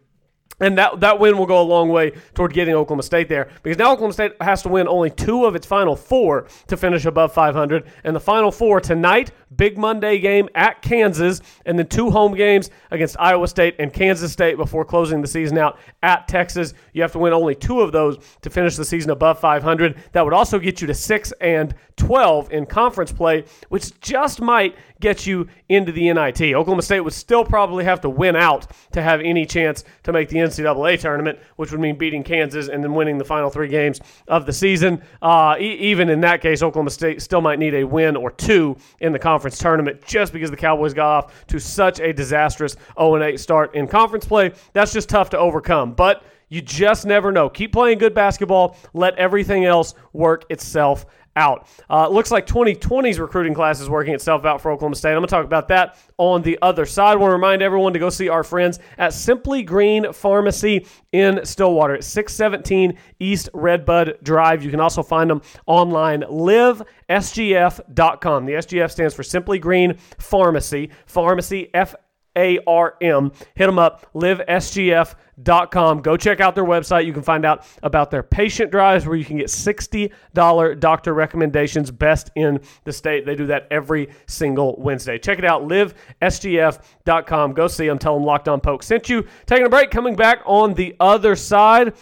And 0.59 0.77
that, 0.77 0.99
that 0.99 1.19
win 1.19 1.37
will 1.37 1.45
go 1.45 1.61
a 1.61 1.63
long 1.63 1.89
way 1.89 2.11
toward 2.33 2.53
getting 2.53 2.75
Oklahoma 2.75 3.03
State 3.03 3.29
there 3.29 3.49
because 3.63 3.77
now 3.77 3.91
Oklahoma 3.91 4.13
State 4.13 4.33
has 4.41 4.61
to 4.63 4.69
win 4.69 4.87
only 4.87 5.09
two 5.09 5.45
of 5.45 5.55
its 5.55 5.65
final 5.65 5.95
four 5.95 6.47
to 6.67 6.77
finish 6.77 7.05
above 7.05 7.33
500. 7.33 7.85
And 8.03 8.15
the 8.15 8.19
final 8.19 8.51
four 8.51 8.81
tonight, 8.81 9.31
big 9.55 9.77
Monday 9.77 10.19
game 10.19 10.49
at 10.55 10.81
Kansas, 10.81 11.41
and 11.65 11.77
then 11.79 11.87
two 11.87 12.09
home 12.09 12.35
games 12.35 12.69
against 12.91 13.15
Iowa 13.19 13.47
State 13.47 13.75
and 13.79 13.93
Kansas 13.93 14.31
State 14.31 14.57
before 14.57 14.85
closing 14.85 15.21
the 15.21 15.27
season 15.27 15.57
out 15.57 15.79
at 16.03 16.27
Texas. 16.27 16.73
You 16.93 17.01
have 17.01 17.11
to 17.13 17.19
win 17.19 17.33
only 17.33 17.55
two 17.55 17.81
of 17.81 17.91
those 17.91 18.17
to 18.41 18.49
finish 18.49 18.75
the 18.75 18.85
season 18.85 19.11
above 19.11 19.39
500. 19.39 19.97
That 20.11 20.23
would 20.23 20.33
also 20.33 20.59
get 20.59 20.81
you 20.81 20.87
to 20.87 20.93
6 20.93 21.33
and 21.41 21.73
12 21.99 22.51
in 22.51 22.65
conference 22.65 23.11
play, 23.11 23.43
which 23.67 23.99
just 23.99 24.41
might 24.41 24.75
get 24.99 25.27
you 25.27 25.47
into 25.67 25.91
the 25.91 26.11
NIT. 26.11 26.41
Oklahoma 26.41 26.81
State 26.81 27.01
would 27.01 27.13
still 27.13 27.43
probably 27.43 27.83
have 27.83 28.01
to 28.01 28.09
win 28.09 28.35
out 28.35 28.67
to 28.91 29.01
have 29.01 29.21
any 29.21 29.45
chance 29.45 29.83
to 30.03 30.11
make 30.11 30.29
the 30.29 30.37
NCAA 30.37 30.99
tournament, 30.99 31.37
which 31.57 31.71
would 31.71 31.79
mean 31.79 31.97
beating 31.97 32.23
Kansas 32.23 32.69
and 32.69 32.83
then 32.83 32.93
winning 32.93 33.17
the 33.17 33.25
final 33.25 33.49
three 33.49 33.67
games 33.67 33.99
of 34.27 34.45
the 34.45 34.53
season. 34.53 35.01
Uh, 35.21 35.55
e- 35.59 35.75
even 35.75 36.09
in 36.09 36.21
that 36.21 36.41
case, 36.41 36.63
Oklahoma 36.63 36.89
State 36.89 37.21
still 37.21 37.41
might 37.41 37.59
need 37.59 37.75
a 37.75 37.83
win 37.83 38.15
or 38.15 38.31
two 38.31 38.75
in 39.01 39.11
the 39.11 39.19
conference 39.19 39.57
tournament 39.57 40.03
just 40.05 40.33
because 40.33 40.49
the 40.49 40.57
Cowboys 40.57 40.93
got 40.93 41.09
off 41.09 41.47
to 41.47 41.59
such 41.59 41.99
a 41.99 42.13
disastrous 42.13 42.75
0 42.97 43.21
8 43.21 43.39
start 43.39 43.75
in 43.75 43.87
conference 43.87 44.25
play. 44.25 44.53
That's 44.73 44.93
just 44.93 45.09
tough 45.09 45.29
to 45.31 45.37
overcome. 45.37 45.93
But 45.93 46.23
you 46.49 46.61
just 46.61 47.05
never 47.05 47.31
know. 47.31 47.47
Keep 47.47 47.73
playing 47.73 47.99
good 47.99 48.13
basketball. 48.13 48.75
Let 48.93 49.15
everything 49.17 49.65
else 49.65 49.93
work 50.13 50.45
itself 50.49 51.05
out. 51.39 51.67
Uh, 51.89 52.07
looks 52.09 52.29
like 52.29 52.45
2020's 52.45 53.19
recruiting 53.19 53.55
class 53.55 53.79
is 53.79 53.89
working 53.89 54.13
itself 54.13 54.45
out 54.45 54.61
for 54.61 54.71
Oklahoma 54.71 54.95
State. 54.95 55.11
I'm 55.11 55.17
going 55.17 55.27
to 55.27 55.31
talk 55.31 55.45
about 55.45 55.67
that 55.69 55.97
on 56.17 56.41
the 56.41 56.59
other 56.61 56.85
side. 56.85 57.13
I 57.13 57.15
want 57.15 57.31
to 57.31 57.35
remind 57.35 57.61
everyone 57.61 57.93
to 57.93 57.99
go 57.99 58.09
see 58.09 58.27
our 58.29 58.43
friends 58.43 58.79
at 58.97 59.13
Simply 59.13 59.63
Green 59.63 60.11
Pharmacy 60.11 60.85
in 61.13 61.45
Stillwater 61.45 61.95
at 61.95 62.03
617 62.03 62.97
East 63.19 63.47
Redbud 63.53 64.17
Drive. 64.21 64.61
You 64.63 64.69
can 64.69 64.81
also 64.81 65.01
find 65.01 65.29
them 65.29 65.41
online, 65.65 66.23
livesgf.com. 66.23 68.45
The 68.45 68.53
SGF 68.53 68.91
stands 68.91 69.13
for 69.13 69.23
Simply 69.23 69.59
Green 69.59 69.97
Pharmacy, 70.19 70.89
Pharmacy 71.05 71.69
F 71.73 71.95
A 72.37 72.59
R 72.67 72.95
M. 73.01 73.31
Hit 73.55 73.65
them 73.65 73.79
up, 73.79 74.07
livesgf.com. 74.13 76.01
Go 76.01 76.17
check 76.17 76.39
out 76.39 76.55
their 76.55 76.65
website. 76.65 77.05
You 77.05 77.13
can 77.13 77.23
find 77.23 77.45
out 77.45 77.65
about 77.83 78.11
their 78.11 78.23
patient 78.23 78.71
drives 78.71 79.05
where 79.05 79.15
you 79.15 79.25
can 79.25 79.37
get 79.37 79.47
$60 79.47 80.79
doctor 80.79 81.13
recommendations, 81.13 81.91
best 81.91 82.31
in 82.35 82.59
the 82.83 82.93
state. 82.93 83.25
They 83.25 83.35
do 83.35 83.47
that 83.47 83.67
every 83.71 84.09
single 84.27 84.75
Wednesday. 84.77 85.17
Check 85.17 85.39
it 85.39 85.45
out, 85.45 85.63
livesgf.com. 85.63 87.53
Go 87.53 87.67
see 87.67 87.87
them. 87.87 87.99
Tell 87.99 88.15
them 88.15 88.23
Locked 88.23 88.47
On 88.47 88.59
Poke 88.59 88.83
sent 88.83 89.09
you. 89.09 89.25
Taking 89.45 89.65
a 89.65 89.69
break, 89.69 89.91
coming 89.91 90.15
back 90.15 90.41
on 90.45 90.73
the 90.73 90.95
other 90.99 91.35
side. 91.35 91.93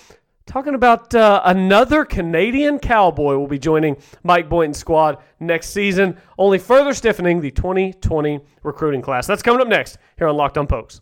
Talking 0.48 0.75
about 0.75 1.13
uh, 1.13 1.42
another 1.44 2.06
Canadian 2.06 2.80
cowboy 2.80 3.36
will 3.36 3.48
be 3.48 3.60
joining 3.60 3.98
Mike 4.24 4.48
Boynton's 4.48 4.77
squad 4.77 5.18
next 5.42 5.72
season, 5.72 6.18
only 6.38 6.58
further 6.58 6.94
stiffening 6.94 7.42
the 7.42 7.51
2020 7.51 8.39
recruiting 8.63 9.01
class. 9.01 9.27
That's 9.27 9.44
coming 9.44 9.60
up 9.60 9.68
next 9.68 9.98
here 10.18 10.25
on 10.25 10.38
Locked 10.38 10.58
On 10.58 10.66
Pokes. 10.66 11.01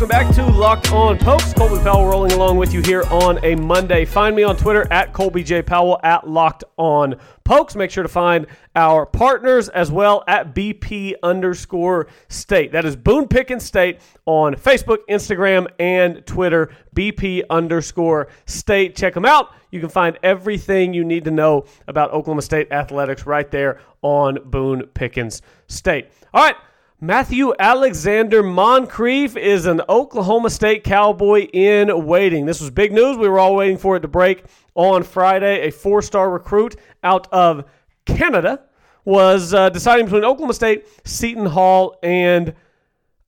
Welcome 0.00 0.16
back 0.16 0.34
to 0.36 0.46
Locked 0.46 0.92
On 0.92 1.18
Pokes. 1.18 1.52
Colby 1.52 1.76
Powell 1.82 2.06
rolling 2.06 2.32
along 2.32 2.56
with 2.56 2.72
you 2.72 2.80
here 2.80 3.02
on 3.10 3.38
a 3.44 3.54
Monday. 3.54 4.06
Find 4.06 4.34
me 4.34 4.42
on 4.42 4.56
Twitter 4.56 4.90
at 4.90 5.12
Colby 5.12 5.42
J. 5.42 5.60
Powell 5.60 6.00
at 6.02 6.26
Locked 6.26 6.64
On 6.78 7.16
Pokes. 7.44 7.76
Make 7.76 7.90
sure 7.90 8.02
to 8.02 8.08
find 8.08 8.46
our 8.74 9.04
partners 9.04 9.68
as 9.68 9.92
well 9.92 10.24
at 10.26 10.54
BP 10.54 11.16
underscore 11.22 12.06
state. 12.30 12.72
That 12.72 12.86
is 12.86 12.96
Boone 12.96 13.28
Pickens 13.28 13.62
State 13.62 14.00
on 14.24 14.54
Facebook, 14.54 15.00
Instagram, 15.10 15.66
and 15.78 16.24
Twitter. 16.24 16.70
BP 16.96 17.42
underscore 17.50 18.28
state. 18.46 18.96
Check 18.96 19.12
them 19.12 19.26
out. 19.26 19.52
You 19.70 19.80
can 19.80 19.90
find 19.90 20.18
everything 20.22 20.94
you 20.94 21.04
need 21.04 21.24
to 21.24 21.30
know 21.30 21.66
about 21.88 22.10
Oklahoma 22.12 22.40
State 22.40 22.72
athletics 22.72 23.26
right 23.26 23.50
there 23.50 23.82
on 24.00 24.38
Boone 24.46 24.86
Pickens 24.94 25.42
State. 25.68 26.08
All 26.32 26.42
right. 26.42 26.56
Matthew 27.02 27.54
Alexander 27.58 28.42
Moncrieffe 28.42 29.34
is 29.34 29.64
an 29.64 29.80
Oklahoma 29.88 30.50
State 30.50 30.84
Cowboy 30.84 31.46
in 31.46 32.04
waiting. 32.04 32.44
This 32.44 32.60
was 32.60 32.68
big 32.68 32.92
news. 32.92 33.16
We 33.16 33.26
were 33.26 33.38
all 33.38 33.56
waiting 33.56 33.78
for 33.78 33.96
it 33.96 34.00
to 34.00 34.08
break 34.08 34.44
on 34.74 35.02
Friday. 35.02 35.66
A 35.66 35.70
four 35.70 36.02
star 36.02 36.28
recruit 36.28 36.76
out 37.02 37.26
of 37.32 37.64
Canada 38.04 38.64
was 39.06 39.54
uh, 39.54 39.70
deciding 39.70 40.04
between 40.04 40.24
Oklahoma 40.24 40.52
State, 40.52 40.86
Seton 41.06 41.46
Hall, 41.46 41.98
and 42.02 42.54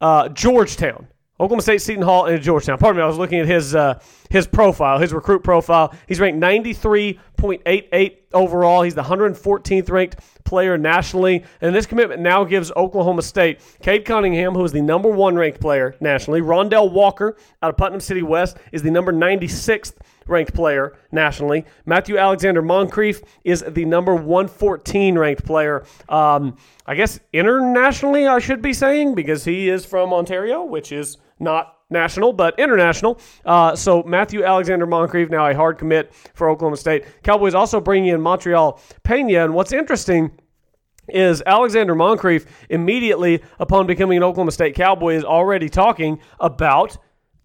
uh, 0.02 0.28
Georgetown. 0.28 1.08
Oklahoma 1.42 1.62
State, 1.62 1.82
Seton 1.82 2.04
Hall, 2.04 2.26
and 2.26 2.40
Georgetown. 2.40 2.78
Pardon 2.78 2.98
me, 2.98 3.02
I 3.02 3.06
was 3.08 3.18
looking 3.18 3.40
at 3.40 3.46
his 3.46 3.74
uh, 3.74 4.00
his 4.30 4.46
profile, 4.46 5.00
his 5.00 5.12
recruit 5.12 5.42
profile. 5.42 5.92
He's 6.06 6.20
ranked 6.20 6.40
93.88 6.40 8.16
overall. 8.32 8.82
He's 8.82 8.94
the 8.94 9.02
114th 9.02 9.90
ranked 9.90 10.20
player 10.44 10.78
nationally, 10.78 11.42
and 11.60 11.74
this 11.74 11.84
commitment 11.84 12.22
now 12.22 12.44
gives 12.44 12.70
Oklahoma 12.76 13.22
State 13.22 13.58
Cade 13.82 14.04
Cunningham, 14.04 14.54
who 14.54 14.64
is 14.64 14.70
the 14.70 14.80
number 14.80 15.08
one 15.08 15.34
ranked 15.34 15.60
player 15.60 15.96
nationally. 16.00 16.40
Rondell 16.40 16.92
Walker 16.92 17.36
out 17.60 17.70
of 17.70 17.76
Putnam 17.76 17.98
City 17.98 18.22
West 18.22 18.58
is 18.70 18.82
the 18.82 18.90
number 18.92 19.12
96th 19.12 19.94
ranked 20.26 20.54
player 20.54 20.96
nationally. 21.10 21.64
Matthew 21.86 22.16
Alexander 22.16 22.62
Moncrieffe 22.62 23.22
is 23.44 23.64
the 23.68 23.84
number 23.84 24.14
114 24.14 25.18
ranked 25.18 25.44
player. 25.44 25.84
Um, 26.08 26.56
I 26.86 26.94
guess 26.94 27.20
internationally, 27.32 28.26
I 28.26 28.38
should 28.38 28.62
be 28.62 28.72
saying, 28.72 29.14
because 29.14 29.44
he 29.44 29.68
is 29.68 29.84
from 29.84 30.12
Ontario, 30.12 30.64
which 30.64 30.92
is 30.92 31.18
not 31.38 31.76
national, 31.90 32.32
but 32.32 32.58
international. 32.58 33.20
Uh, 33.44 33.76
so 33.76 34.02
Matthew 34.02 34.44
Alexander 34.44 34.86
Moncrieffe 34.86 35.30
now 35.30 35.46
a 35.46 35.54
hard 35.54 35.78
commit 35.78 36.12
for 36.34 36.48
Oklahoma 36.48 36.76
State. 36.76 37.04
Cowboys 37.22 37.54
also 37.54 37.80
bringing 37.80 38.14
in 38.14 38.20
Montreal 38.20 38.80
Pena, 39.04 39.44
and 39.44 39.54
what's 39.54 39.72
interesting 39.72 40.32
is 41.08 41.42
Alexander 41.46 41.94
Moncrieffe 41.94 42.46
immediately 42.70 43.42
upon 43.58 43.86
becoming 43.86 44.16
an 44.16 44.22
Oklahoma 44.22 44.52
State 44.52 44.74
Cowboy 44.74 45.14
is 45.14 45.24
already 45.24 45.68
talking 45.68 46.18
about 46.40 46.96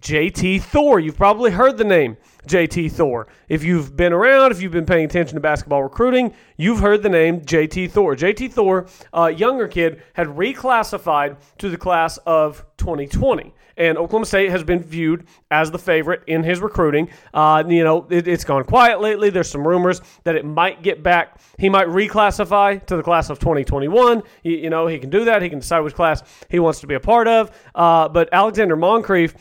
JT 0.01 0.61
Thor. 0.61 0.99
You've 0.99 1.17
probably 1.17 1.51
heard 1.51 1.77
the 1.77 1.83
name 1.83 2.17
JT 2.47 2.91
Thor. 2.91 3.27
If 3.49 3.63
you've 3.63 3.95
been 3.95 4.13
around, 4.13 4.51
if 4.51 4.61
you've 4.61 4.71
been 4.71 4.85
paying 4.85 5.05
attention 5.05 5.35
to 5.35 5.41
basketball 5.41 5.83
recruiting, 5.83 6.33
you've 6.57 6.79
heard 6.79 7.03
the 7.03 7.09
name 7.09 7.41
JT 7.41 7.91
Thor. 7.91 8.15
JT 8.15 8.51
Thor, 8.51 8.87
a 9.13 9.31
younger 9.31 9.67
kid, 9.67 10.01
had 10.13 10.27
reclassified 10.27 11.37
to 11.59 11.69
the 11.69 11.77
class 11.77 12.17
of 12.25 12.65
2020 12.77 13.53
and 13.77 13.97
Oklahoma 13.97 14.25
State 14.25 14.49
has 14.49 14.63
been 14.63 14.81
viewed 14.81 15.27
as 15.51 15.71
the 15.71 15.79
favorite 15.79 16.23
in 16.27 16.43
his 16.43 16.59
recruiting. 16.59 17.09
Uh, 17.33 17.63
you 17.67 17.83
know, 17.83 18.07
it, 18.09 18.25
has 18.25 18.43
gone 18.43 18.63
quiet 18.63 18.99
lately. 18.99 19.29
There's 19.29 19.49
some 19.49 19.65
rumors 19.65 20.01
that 20.23 20.35
it 20.35 20.43
might 20.43 20.81
get 20.81 21.03
back. 21.03 21.39
He 21.57 21.69
might 21.69 21.87
reclassify 21.87 22.85
to 22.87 22.97
the 22.97 23.03
class 23.03 23.29
of 23.29 23.39
2021. 23.39 24.23
You, 24.43 24.51
you 24.51 24.69
know, 24.69 24.87
he 24.87 24.97
can 24.97 25.09
do 25.09 25.25
that. 25.25 25.41
He 25.41 25.49
can 25.49 25.59
decide 25.59 25.81
which 25.81 25.93
class 25.93 26.23
he 26.49 26.59
wants 26.59 26.81
to 26.81 26.87
be 26.87 26.95
a 26.95 26.99
part 26.99 27.27
of. 27.27 27.51
Uh, 27.75 28.09
but 28.09 28.29
Alexander 28.31 28.75
Moncrieffe 28.75 29.35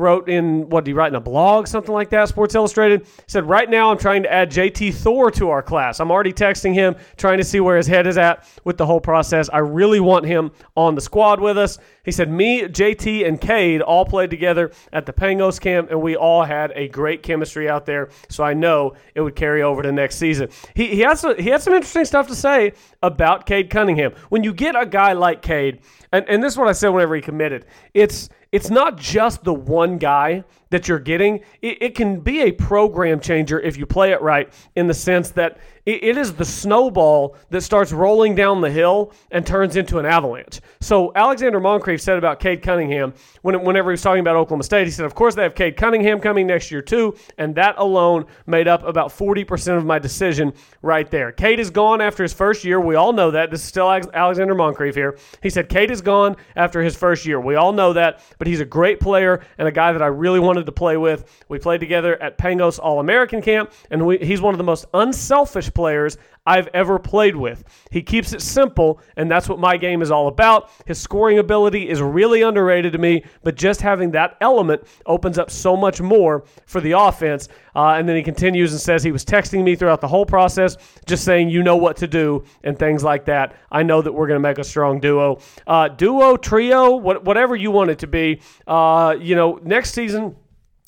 wrote 0.00 0.28
in 0.28 0.68
what 0.68 0.84
did 0.84 0.90
he 0.90 0.94
write 0.94 1.08
in 1.08 1.14
a 1.14 1.20
blog, 1.20 1.66
something 1.66 1.94
like 1.94 2.10
that, 2.10 2.28
Sports 2.28 2.54
Illustrated. 2.54 3.06
said, 3.26 3.48
Right 3.48 3.68
now 3.68 3.90
I'm 3.90 3.98
trying 3.98 4.22
to 4.24 4.32
add 4.32 4.50
JT 4.50 4.94
Thor 4.94 5.30
to 5.32 5.50
our 5.50 5.62
class. 5.62 6.00
I'm 6.00 6.10
already 6.10 6.32
texting 6.32 6.74
him, 6.74 6.96
trying 7.16 7.38
to 7.38 7.44
see 7.44 7.60
where 7.60 7.76
his 7.76 7.86
head 7.86 8.06
is 8.06 8.18
at 8.18 8.48
with 8.64 8.76
the 8.78 8.86
whole 8.86 9.00
process. 9.00 9.48
I 9.50 9.58
really 9.58 10.00
want 10.00 10.26
him 10.26 10.50
on 10.76 10.94
the 10.94 11.00
squad 11.00 11.40
with 11.40 11.58
us. 11.58 11.78
He 12.04 12.10
said, 12.10 12.30
Me, 12.30 12.62
JT, 12.62 13.26
and 13.26 13.40
Cade 13.40 13.82
all 13.82 14.04
played 14.04 14.30
together 14.30 14.72
at 14.92 15.06
the 15.06 15.12
Pangos 15.12 15.60
camp, 15.60 15.90
and 15.90 16.00
we 16.00 16.16
all 16.16 16.44
had 16.44 16.72
a 16.74 16.88
great 16.88 17.22
chemistry 17.22 17.68
out 17.68 17.86
there. 17.86 18.08
So 18.28 18.42
I 18.42 18.54
know 18.54 18.94
it 19.14 19.20
would 19.20 19.36
carry 19.36 19.62
over 19.62 19.82
to 19.82 19.92
next 19.92 20.16
season. 20.16 20.48
He, 20.74 20.88
he, 20.88 21.00
has, 21.00 21.24
he 21.38 21.50
had 21.50 21.62
some 21.62 21.74
interesting 21.74 22.06
stuff 22.06 22.26
to 22.28 22.34
say 22.34 22.72
about 23.02 23.46
Cade 23.46 23.70
Cunningham. 23.70 24.12
When 24.30 24.42
you 24.42 24.52
get 24.52 24.74
a 24.80 24.86
guy 24.86 25.12
like 25.12 25.42
Cade, 25.42 25.80
and, 26.12 26.28
and 26.28 26.42
this 26.42 26.54
is 26.54 26.58
what 26.58 26.68
I 26.68 26.72
said 26.72 26.88
whenever 26.88 27.14
he 27.14 27.22
committed, 27.22 27.66
it's 27.94 28.28
it's 28.52 28.68
not 28.68 28.96
just 28.96 29.44
the 29.44 29.54
one 29.54 29.96
guy 29.98 30.42
that 30.70 30.88
you're 30.88 30.98
getting. 30.98 31.36
It, 31.62 31.80
it, 31.80 31.94
can 31.94 32.18
be 32.18 32.42
a 32.42 32.52
program 32.52 33.20
changer 33.20 33.60
if 33.60 33.76
you 33.76 33.86
play 33.86 34.10
it 34.10 34.20
right, 34.20 34.52
in 34.74 34.88
the 34.88 34.94
sense 34.94 35.30
that 35.30 35.58
it, 35.86 36.04
it 36.04 36.16
is 36.16 36.34
the 36.34 36.44
snowball 36.44 37.36
that 37.50 37.62
starts 37.62 37.92
rolling 37.92 38.34
down 38.34 38.60
the 38.60 38.70
hill 38.70 39.12
and 39.30 39.46
turns 39.46 39.76
into 39.76 39.98
an 39.98 40.06
avalanche. 40.06 40.60
So 40.80 41.12
Alexander 41.14 41.60
Moncrieffe 41.60 42.00
said 42.00 42.18
about 42.18 42.40
Cade 42.40 42.62
Cunningham 42.62 43.14
when, 43.42 43.62
whenever 43.64 43.90
he 43.90 43.94
was 43.94 44.02
talking 44.02 44.20
about 44.20 44.36
Oklahoma 44.36 44.64
State, 44.64 44.86
he 44.86 44.90
said, 44.90 45.06
"Of 45.06 45.14
course 45.14 45.34
they 45.34 45.42
have 45.42 45.54
Cade 45.54 45.76
Cunningham 45.76 46.20
coming 46.20 46.46
next 46.46 46.70
year 46.70 46.82
too, 46.82 47.16
and 47.38 47.54
that 47.54 47.74
alone 47.78 48.26
made 48.46 48.68
up 48.68 48.86
about 48.86 49.10
40% 49.10 49.76
of 49.76 49.84
my 49.84 49.98
decision 49.98 50.52
right 50.82 51.10
there." 51.10 51.32
Cade 51.32 51.60
is 51.60 51.70
gone 51.70 52.00
after 52.00 52.22
his 52.22 52.32
first 52.32 52.64
year. 52.64 52.80
We 52.80 52.94
all 52.94 53.12
know 53.12 53.30
that. 53.30 53.50
This 53.50 53.60
is 53.60 53.66
still 53.66 53.90
Alexander 53.90 54.54
Moncrieffe 54.54 54.94
here. 54.94 55.18
He 55.42 55.50
said 55.50 55.68
Cade 55.68 55.90
is 55.90 56.00
gone 56.00 56.36
after 56.56 56.82
his 56.82 56.96
first 56.96 57.26
year. 57.26 57.40
We 57.40 57.54
all 57.54 57.72
know 57.72 57.92
that, 57.92 58.22
but 58.38 58.46
he's 58.46 58.60
a 58.60 58.64
great 58.64 59.00
player 59.00 59.40
and 59.58 59.66
a 59.66 59.72
guy 59.72 59.92
that 59.92 60.02
I 60.02 60.06
really 60.06 60.40
wanted 60.40 60.66
to 60.66 60.72
play 60.72 60.96
with. 60.96 61.24
We 61.48 61.58
played 61.58 61.80
together 61.80 62.20
at 62.22 62.38
Pangos 62.38 62.78
All 62.78 63.00
American 63.00 63.42
Camp, 63.42 63.72
and 63.90 64.06
we, 64.06 64.18
he's 64.18 64.40
one 64.40 64.54
of 64.54 64.58
the 64.58 64.64
most 64.64 64.86
unselfish 64.94 65.69
players 65.70 66.18
I've 66.46 66.68
ever 66.68 66.98
played 66.98 67.36
with. 67.36 67.64
He 67.90 68.02
keeps 68.02 68.32
it 68.32 68.42
simple, 68.42 69.00
and 69.16 69.30
that's 69.30 69.48
what 69.48 69.58
my 69.58 69.76
game 69.76 70.02
is 70.02 70.10
all 70.10 70.28
about. 70.28 70.70
His 70.86 70.98
scoring 70.98 71.38
ability 71.38 71.88
is 71.88 72.00
really 72.00 72.42
underrated 72.42 72.92
to 72.92 72.98
me, 72.98 73.24
but 73.42 73.54
just 73.54 73.80
having 73.80 74.10
that 74.12 74.36
element 74.40 74.82
opens 75.06 75.38
up 75.38 75.50
so 75.50 75.76
much 75.76 76.00
more 76.00 76.44
for 76.66 76.80
the 76.80 76.92
offense. 76.92 77.48
Uh, 77.76 77.94
and 77.94 78.08
then 78.08 78.16
he 78.16 78.22
continues 78.22 78.72
and 78.72 78.80
says 78.80 79.02
he 79.02 79.12
was 79.12 79.24
texting 79.24 79.62
me 79.62 79.76
throughout 79.76 80.00
the 80.00 80.08
whole 80.08 80.26
process, 80.26 80.76
just 81.06 81.24
saying, 81.24 81.48
you 81.50 81.62
know 81.62 81.76
what 81.76 81.96
to 81.98 82.08
do, 82.08 82.42
and 82.64 82.78
things 82.78 83.04
like 83.04 83.24
that. 83.26 83.54
I 83.70 83.82
know 83.82 84.02
that 84.02 84.12
we're 84.12 84.26
going 84.26 84.42
to 84.42 84.48
make 84.48 84.58
a 84.58 84.64
strong 84.64 84.98
duo. 84.98 85.38
Uh, 85.66 85.88
duo, 85.88 86.36
trio, 86.36 86.96
what, 86.96 87.24
whatever 87.24 87.54
you 87.54 87.70
want 87.70 87.90
it 87.90 87.98
to 88.00 88.06
be. 88.06 88.40
Uh, 88.66 89.14
you 89.20 89.36
know, 89.36 89.60
next 89.62 89.92
season, 89.92 90.34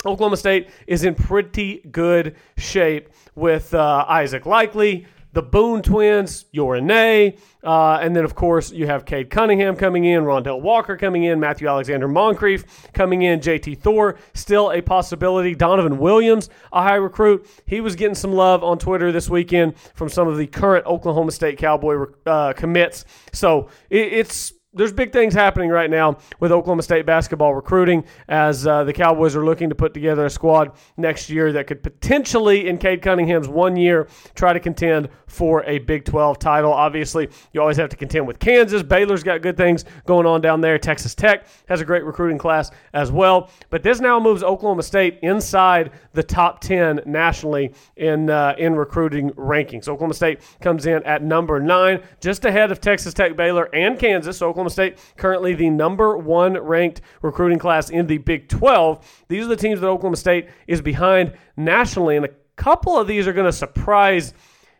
Oklahoma 0.05 0.37
State 0.37 0.69
is 0.87 1.03
in 1.03 1.15
pretty 1.15 1.81
good 1.91 2.35
shape 2.57 3.09
with 3.35 3.73
uh, 3.73 4.05
Isaac 4.07 4.45
Likely, 4.45 5.07
the 5.33 5.41
Boone 5.41 5.81
twins, 5.81 6.45
Yor 6.51 6.77
Anei, 6.79 7.39
uh, 7.63 7.97
and 8.01 8.15
then 8.15 8.23
of 8.23 8.35
course 8.35 8.71
you 8.71 8.85
have 8.85 9.03
Cade 9.03 9.31
Cunningham 9.31 9.75
coming 9.75 10.05
in, 10.05 10.23
Rondell 10.23 10.61
Walker 10.61 10.95
coming 10.95 11.23
in, 11.23 11.39
Matthew 11.39 11.67
Alexander 11.67 12.07
Moncrieffe 12.07 12.65
coming 12.93 13.23
in, 13.23 13.39
JT 13.39 13.79
Thor 13.79 14.17
still 14.35 14.71
a 14.71 14.81
possibility, 14.81 15.55
Donovan 15.55 15.97
Williams 15.97 16.49
a 16.71 16.83
high 16.83 16.95
recruit. 16.95 17.47
He 17.65 17.81
was 17.81 17.95
getting 17.95 18.15
some 18.15 18.33
love 18.33 18.63
on 18.63 18.77
Twitter 18.77 19.11
this 19.11 19.27
weekend 19.27 19.75
from 19.95 20.07
some 20.07 20.27
of 20.27 20.37
the 20.37 20.45
current 20.45 20.85
Oklahoma 20.85 21.31
State 21.31 21.57
Cowboy 21.57 22.05
uh, 22.27 22.53
commits. 22.53 23.05
So 23.31 23.69
it, 23.89 24.13
it's 24.13 24.53
there's 24.73 24.91
big 24.91 25.13
things 25.13 25.33
happening 25.33 25.69
right 25.69 25.89
now 25.89 26.17
with 26.39 26.51
Oklahoma 26.51 26.83
State 26.83 27.05
basketball 27.05 27.53
recruiting 27.53 28.03
as 28.27 28.65
uh, 28.65 28.83
the 28.83 28.93
Cowboys 28.93 29.35
are 29.35 29.45
looking 29.45 29.69
to 29.69 29.75
put 29.75 29.93
together 29.93 30.25
a 30.25 30.29
squad 30.29 30.71
next 30.97 31.29
year 31.29 31.51
that 31.53 31.67
could 31.67 31.83
potentially, 31.83 32.67
in 32.67 32.77
Cade 32.77 33.01
Cunningham's 33.01 33.47
one 33.47 33.75
year, 33.75 34.07
try 34.35 34.53
to 34.53 34.59
contend 34.59 35.09
for 35.27 35.63
a 35.65 35.79
Big 35.79 36.05
12 36.05 36.39
title. 36.39 36.71
Obviously, 36.71 37.29
you 37.51 37.61
always 37.61 37.77
have 37.77 37.89
to 37.89 37.95
contend 37.95 38.27
with 38.27 38.39
Kansas. 38.39 38.83
Baylor's 38.83 39.23
got 39.23 39.41
good 39.41 39.57
things 39.57 39.85
going 40.05 40.25
on 40.25 40.41
down 40.41 40.61
there. 40.61 40.77
Texas 40.77 41.15
Tech 41.15 41.47
has 41.67 41.81
a 41.81 41.85
great 41.85 42.03
recruiting 42.03 42.37
class 42.37 42.71
as 42.93 43.11
well. 43.11 43.49
But 43.69 43.83
this 43.83 43.99
now 43.99 44.19
moves 44.19 44.43
Oklahoma 44.43 44.83
State 44.83 45.19
inside 45.21 45.91
the 46.13 46.23
top 46.23 46.61
10 46.61 47.01
nationally 47.05 47.73
in 47.97 48.29
uh, 48.29 48.55
in 48.57 48.75
recruiting 48.75 49.31
rankings. 49.31 49.87
Oklahoma 49.87 50.13
State 50.13 50.39
comes 50.61 50.85
in 50.85 51.03
at 51.03 51.23
number 51.23 51.59
nine, 51.59 52.01
just 52.19 52.45
ahead 52.45 52.71
of 52.71 52.79
Texas 52.79 53.13
Tech, 53.13 53.35
Baylor, 53.35 53.69
and 53.73 53.97
Kansas. 53.99 54.37
So 54.37 54.49
Oklahoma 54.49 54.62
State 54.69 54.97
currently 55.17 55.53
the 55.53 55.69
number 55.69 56.17
one 56.17 56.57
ranked 56.57 57.01
recruiting 57.21 57.59
class 57.59 57.89
in 57.89 58.07
the 58.07 58.17
Big 58.17 58.49
12. 58.49 59.25
These 59.27 59.45
are 59.45 59.49
the 59.49 59.55
teams 59.55 59.81
that 59.81 59.87
Oklahoma 59.87 60.17
State 60.17 60.49
is 60.67 60.81
behind 60.81 61.33
nationally, 61.57 62.15
and 62.15 62.25
a 62.25 62.31
couple 62.55 62.97
of 62.97 63.07
these 63.07 63.27
are 63.27 63.33
going 63.33 63.45
to 63.45 63.51
surprise 63.51 64.33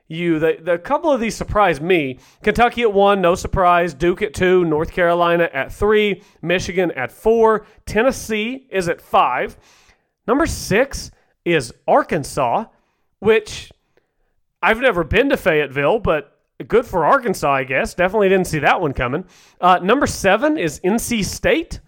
you. 0.08 0.40
The, 0.40 0.58
the 0.62 0.78
couple 0.78 1.12
of 1.12 1.20
these 1.20 1.36
surprised 1.36 1.82
me. 1.82 2.20
Kentucky 2.42 2.84
at 2.84 2.94
one, 2.94 3.22
no 3.22 3.36
surprise. 3.36 3.94
Duke 3.94 4.22
at 4.22 4.34
two, 4.34 4.66
North 4.66 4.92
Carolina 4.92 5.50
at 5.54 5.72
three, 5.72 6.24
Michigan 6.42 6.92
at 6.92 7.12
four, 7.12 7.66
Tennessee 7.86 8.68
is 8.70 8.88
at 8.88 9.02
five. 9.02 9.58
Number 10.28 10.46
six 10.46 11.12
is 11.46 11.74
Arkansas, 11.88 12.66
which 13.20 13.72
I've 14.62 14.80
never 14.80 15.04
been 15.04 15.30
to 15.30 15.38
Fayetteville, 15.38 16.00
but 16.00 16.33
good 16.67 16.86
for 16.86 17.05
Arkansas, 17.05 17.51
I 17.51 17.63
guess. 17.63 17.93
Definitely 17.93 18.29
didn't 18.29 18.48
see 18.48 18.60
that 18.60 18.82
one 18.82 18.93
coming. 18.93 19.25
Uh, 19.62 19.79
number 19.79 20.08
seven 20.08 20.58
is 20.58 20.79
NC 20.82 21.25
State. 21.25 21.79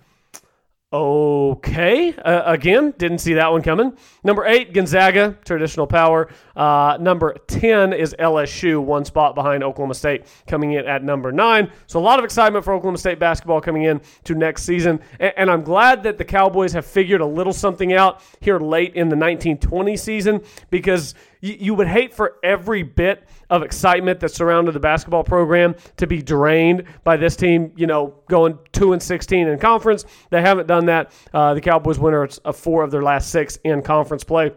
Okay. 0.96 2.16
Uh, 2.16 2.44
again, 2.46 2.94
didn't 2.98 3.18
see 3.18 3.34
that 3.34 3.52
one 3.52 3.62
coming. 3.62 3.98
Number 4.24 4.46
eight, 4.46 4.74
Gonzaga, 4.74 5.38
traditional 5.44 5.88
power. 5.88 6.30
Uh, 6.56 6.98
number 7.02 7.36
10 7.48 7.92
is 7.92 8.16
LSU, 8.18 8.82
one 8.82 9.04
spot 9.04 9.36
behind 9.36 9.62
Oklahoma 9.62 9.94
State, 9.94 10.26
coming 10.48 10.72
in 10.72 10.86
at 10.86 11.04
number 11.04 11.34
nine. 11.34 11.70
So 11.88 12.00
a 12.00 12.02
lot 12.02 12.18
of 12.18 12.24
excitement 12.24 12.64
for 12.64 12.74
Oklahoma 12.74 12.98
State 12.98 13.20
basketball 13.20 13.60
coming 13.60 13.84
in 13.84 14.00
to 14.24 14.36
next 14.36 14.64
season. 14.64 15.02
And, 15.20 15.34
and 15.36 15.52
I'm 15.52 15.64
glad 15.64 16.02
that 16.04 16.18
the 16.18 16.24
Cowboys 16.24 16.72
have 16.72 16.86
figured 16.86 17.20
a 17.20 17.26
little 17.26 17.52
something 17.52 17.92
out 17.92 18.22
here 18.40 18.60
late 18.60 18.94
in 18.94 19.10
the 19.10 19.18
1920 19.18 19.98
season 19.98 20.42
because 20.70 21.14
you, 21.46 21.58
you 21.60 21.74
would 21.76 21.88
hate 21.88 22.14
for 22.14 22.38
every 22.44 22.82
bit 22.82 23.28
of 23.50 23.62
excitement 23.62 24.20
that 24.22 24.30
surrounded 24.30 24.72
the 24.74 24.80
basketball 24.80 25.24
program 25.24 25.76
to 25.98 26.08
be 26.08 26.22
drained 26.22 26.86
by 27.04 27.16
this 27.16 27.36
team, 27.36 27.72
you 27.76 27.86
know, 27.86 28.16
going 28.28 28.58
2 28.72 28.94
and 28.94 29.02
16 29.02 29.48
in 29.48 29.60
conference. 29.60 30.06
They 30.32 30.42
haven't 30.42 30.68
done 30.68 30.88
that. 30.88 31.12
Uh, 31.34 31.54
the 31.54 31.62
Cowboys 31.62 32.00
winners 32.00 32.40
of 32.40 32.58
four 32.58 32.84
of 32.84 32.90
their 32.90 33.04
last 33.04 33.30
six 33.30 33.58
in 33.64 33.84
conference 33.84 34.24
play. 34.24 34.52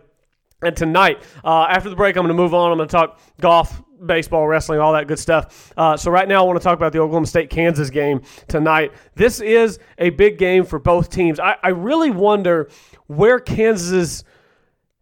And 0.62 0.76
tonight, 0.76 1.23
uh, 1.45 1.66
after 1.68 1.90
the 1.90 1.95
break, 1.95 2.16
I'm 2.16 2.25
going 2.25 2.35
to 2.37 2.42
move 2.42 2.54
on. 2.54 2.73
I'm 2.73 2.78
going 2.78 2.88
to 2.88 2.92
talk 2.92 3.21
golf, 3.40 3.80
baseball, 4.04 4.49
wrestling, 4.49 4.80
all 4.80 4.95
that 4.95 5.07
good 5.07 5.18
stuff. 5.18 5.73
Uh, 5.76 5.97
so, 5.97 6.11
right 6.11 6.26
now, 6.26 6.42
I 6.42 6.47
want 6.47 6.59
to 6.59 6.64
talk 6.64 6.76
about 6.76 6.92
the 6.92 6.99
Oklahoma 6.99 7.26
State 7.28 7.49
Kansas 7.49 7.90
game 7.90 8.23
tonight. 8.49 8.92
This 9.14 9.40
is 9.40 9.78
a 9.99 10.11
big 10.11 10.37
game 10.37 10.64
for 10.64 10.80
both 10.80 11.11
teams. 11.11 11.38
I, 11.38 11.54
I 11.62 11.68
really 11.68 12.11
wonder 12.11 12.71
where 13.07 13.38
Kansas' 13.38 14.25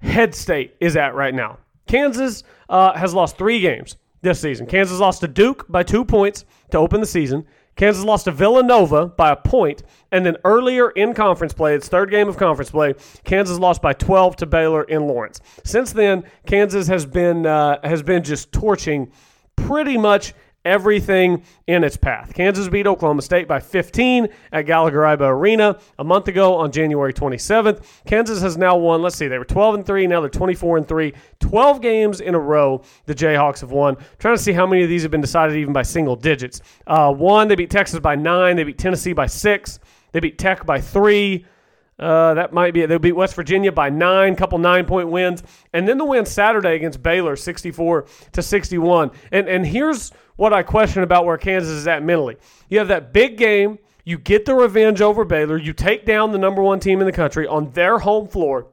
head 0.02 0.34
state 0.34 0.74
is 0.78 0.94
at 0.94 1.14
right 1.14 1.34
now. 1.34 1.58
Kansas 1.86 2.42
uh, 2.68 2.92
has 2.94 3.14
lost 3.14 3.38
three 3.38 3.60
games 3.60 3.96
this 4.22 4.40
season. 4.40 4.66
Kansas 4.66 4.98
lost 4.98 5.20
to 5.20 5.28
Duke 5.28 5.66
by 5.68 5.82
two 5.82 6.04
points 6.04 6.44
to 6.70 6.78
open 6.78 7.00
the 7.00 7.06
season. 7.06 7.46
Kansas 7.76 8.04
lost 8.04 8.24
to 8.24 8.32
Villanova 8.32 9.06
by 9.06 9.32
a 9.32 9.36
point, 9.36 9.82
and 10.10 10.24
then 10.24 10.36
earlier 10.44 10.90
in 10.90 11.12
conference 11.12 11.52
play, 11.52 11.74
its 11.74 11.88
third 11.88 12.10
game 12.10 12.26
of 12.26 12.38
conference 12.38 12.70
play, 12.70 12.94
Kansas 13.24 13.58
lost 13.58 13.82
by 13.82 13.92
12 13.92 14.36
to 14.36 14.46
Baylor 14.46 14.84
in 14.84 15.02
Lawrence. 15.02 15.40
Since 15.62 15.92
then, 15.92 16.24
Kansas 16.46 16.88
has 16.88 17.04
been 17.04 17.44
uh, 17.44 17.78
has 17.84 18.02
been 18.02 18.22
just 18.22 18.50
torching 18.50 19.12
pretty 19.56 19.98
much 19.98 20.32
everything 20.66 21.42
in 21.66 21.84
its 21.84 21.96
path. 21.96 22.34
Kansas 22.34 22.68
beat 22.68 22.86
Oklahoma 22.86 23.22
State 23.22 23.48
by 23.48 23.60
15 23.60 24.28
at 24.52 24.62
Gallagher 24.62 25.00
Iba 25.00 25.28
Arena 25.28 25.78
a 25.98 26.04
month 26.04 26.28
ago 26.28 26.56
on 26.56 26.72
January 26.72 27.14
27th. 27.14 27.84
Kansas 28.04 28.42
has 28.42 28.58
now 28.58 28.76
won, 28.76 29.00
let's 29.00 29.16
see, 29.16 29.28
they 29.28 29.38
were 29.38 29.44
12 29.44 29.76
and 29.76 29.86
3, 29.86 30.06
now 30.06 30.20
they're 30.20 30.28
24 30.28 30.78
and 30.78 30.88
3. 30.88 31.12
12 31.40 31.80
games 31.80 32.20
in 32.20 32.34
a 32.34 32.38
row 32.38 32.82
the 33.06 33.14
Jayhawks 33.14 33.60
have 33.60 33.70
won. 33.70 33.96
trying 34.18 34.36
to 34.36 34.42
see 34.42 34.52
how 34.52 34.66
many 34.66 34.82
of 34.82 34.88
these 34.88 35.02
have 35.02 35.10
been 35.10 35.20
decided 35.20 35.56
even 35.56 35.72
by 35.72 35.82
single 35.82 36.16
digits. 36.16 36.60
Uh, 36.86 37.12
one, 37.12 37.48
they 37.48 37.54
beat 37.54 37.70
Texas 37.70 38.00
by 38.00 38.16
9, 38.16 38.56
they 38.56 38.64
beat 38.64 38.78
Tennessee 38.78 39.12
by 39.12 39.26
6, 39.26 39.78
they 40.12 40.20
beat 40.20 40.38
Tech 40.38 40.66
by 40.66 40.80
3. 40.80 41.46
Uh, 41.98 42.34
that 42.34 42.52
might 42.52 42.74
be 42.74 42.82
it. 42.82 42.88
They'll 42.88 42.98
beat 42.98 43.12
West 43.16 43.34
Virginia 43.34 43.72
by 43.72 43.88
nine, 43.88 44.36
couple 44.36 44.58
nine 44.58 44.84
point 44.84 45.08
wins, 45.08 45.42
and 45.72 45.88
then 45.88 45.96
the 45.96 46.04
win 46.04 46.26
Saturday 46.26 46.74
against 46.74 47.02
Baylor, 47.02 47.36
sixty 47.36 47.70
four 47.70 48.06
to 48.32 48.42
sixty 48.42 48.76
one. 48.76 49.10
And 49.32 49.48
and 49.48 49.66
here's 49.66 50.10
what 50.36 50.52
I 50.52 50.62
question 50.62 51.02
about 51.02 51.24
where 51.24 51.38
Kansas 51.38 51.70
is 51.70 51.88
at 51.88 52.02
mentally. 52.02 52.36
You 52.68 52.78
have 52.80 52.88
that 52.88 53.14
big 53.14 53.38
game, 53.38 53.78
you 54.04 54.18
get 54.18 54.44
the 54.44 54.54
revenge 54.54 55.00
over 55.00 55.24
Baylor, 55.24 55.56
you 55.56 55.72
take 55.72 56.04
down 56.04 56.32
the 56.32 56.38
number 56.38 56.62
one 56.62 56.80
team 56.80 57.00
in 57.00 57.06
the 57.06 57.12
country 57.12 57.46
on 57.46 57.70
their 57.70 57.98
home 57.98 58.28
floor. 58.28 58.66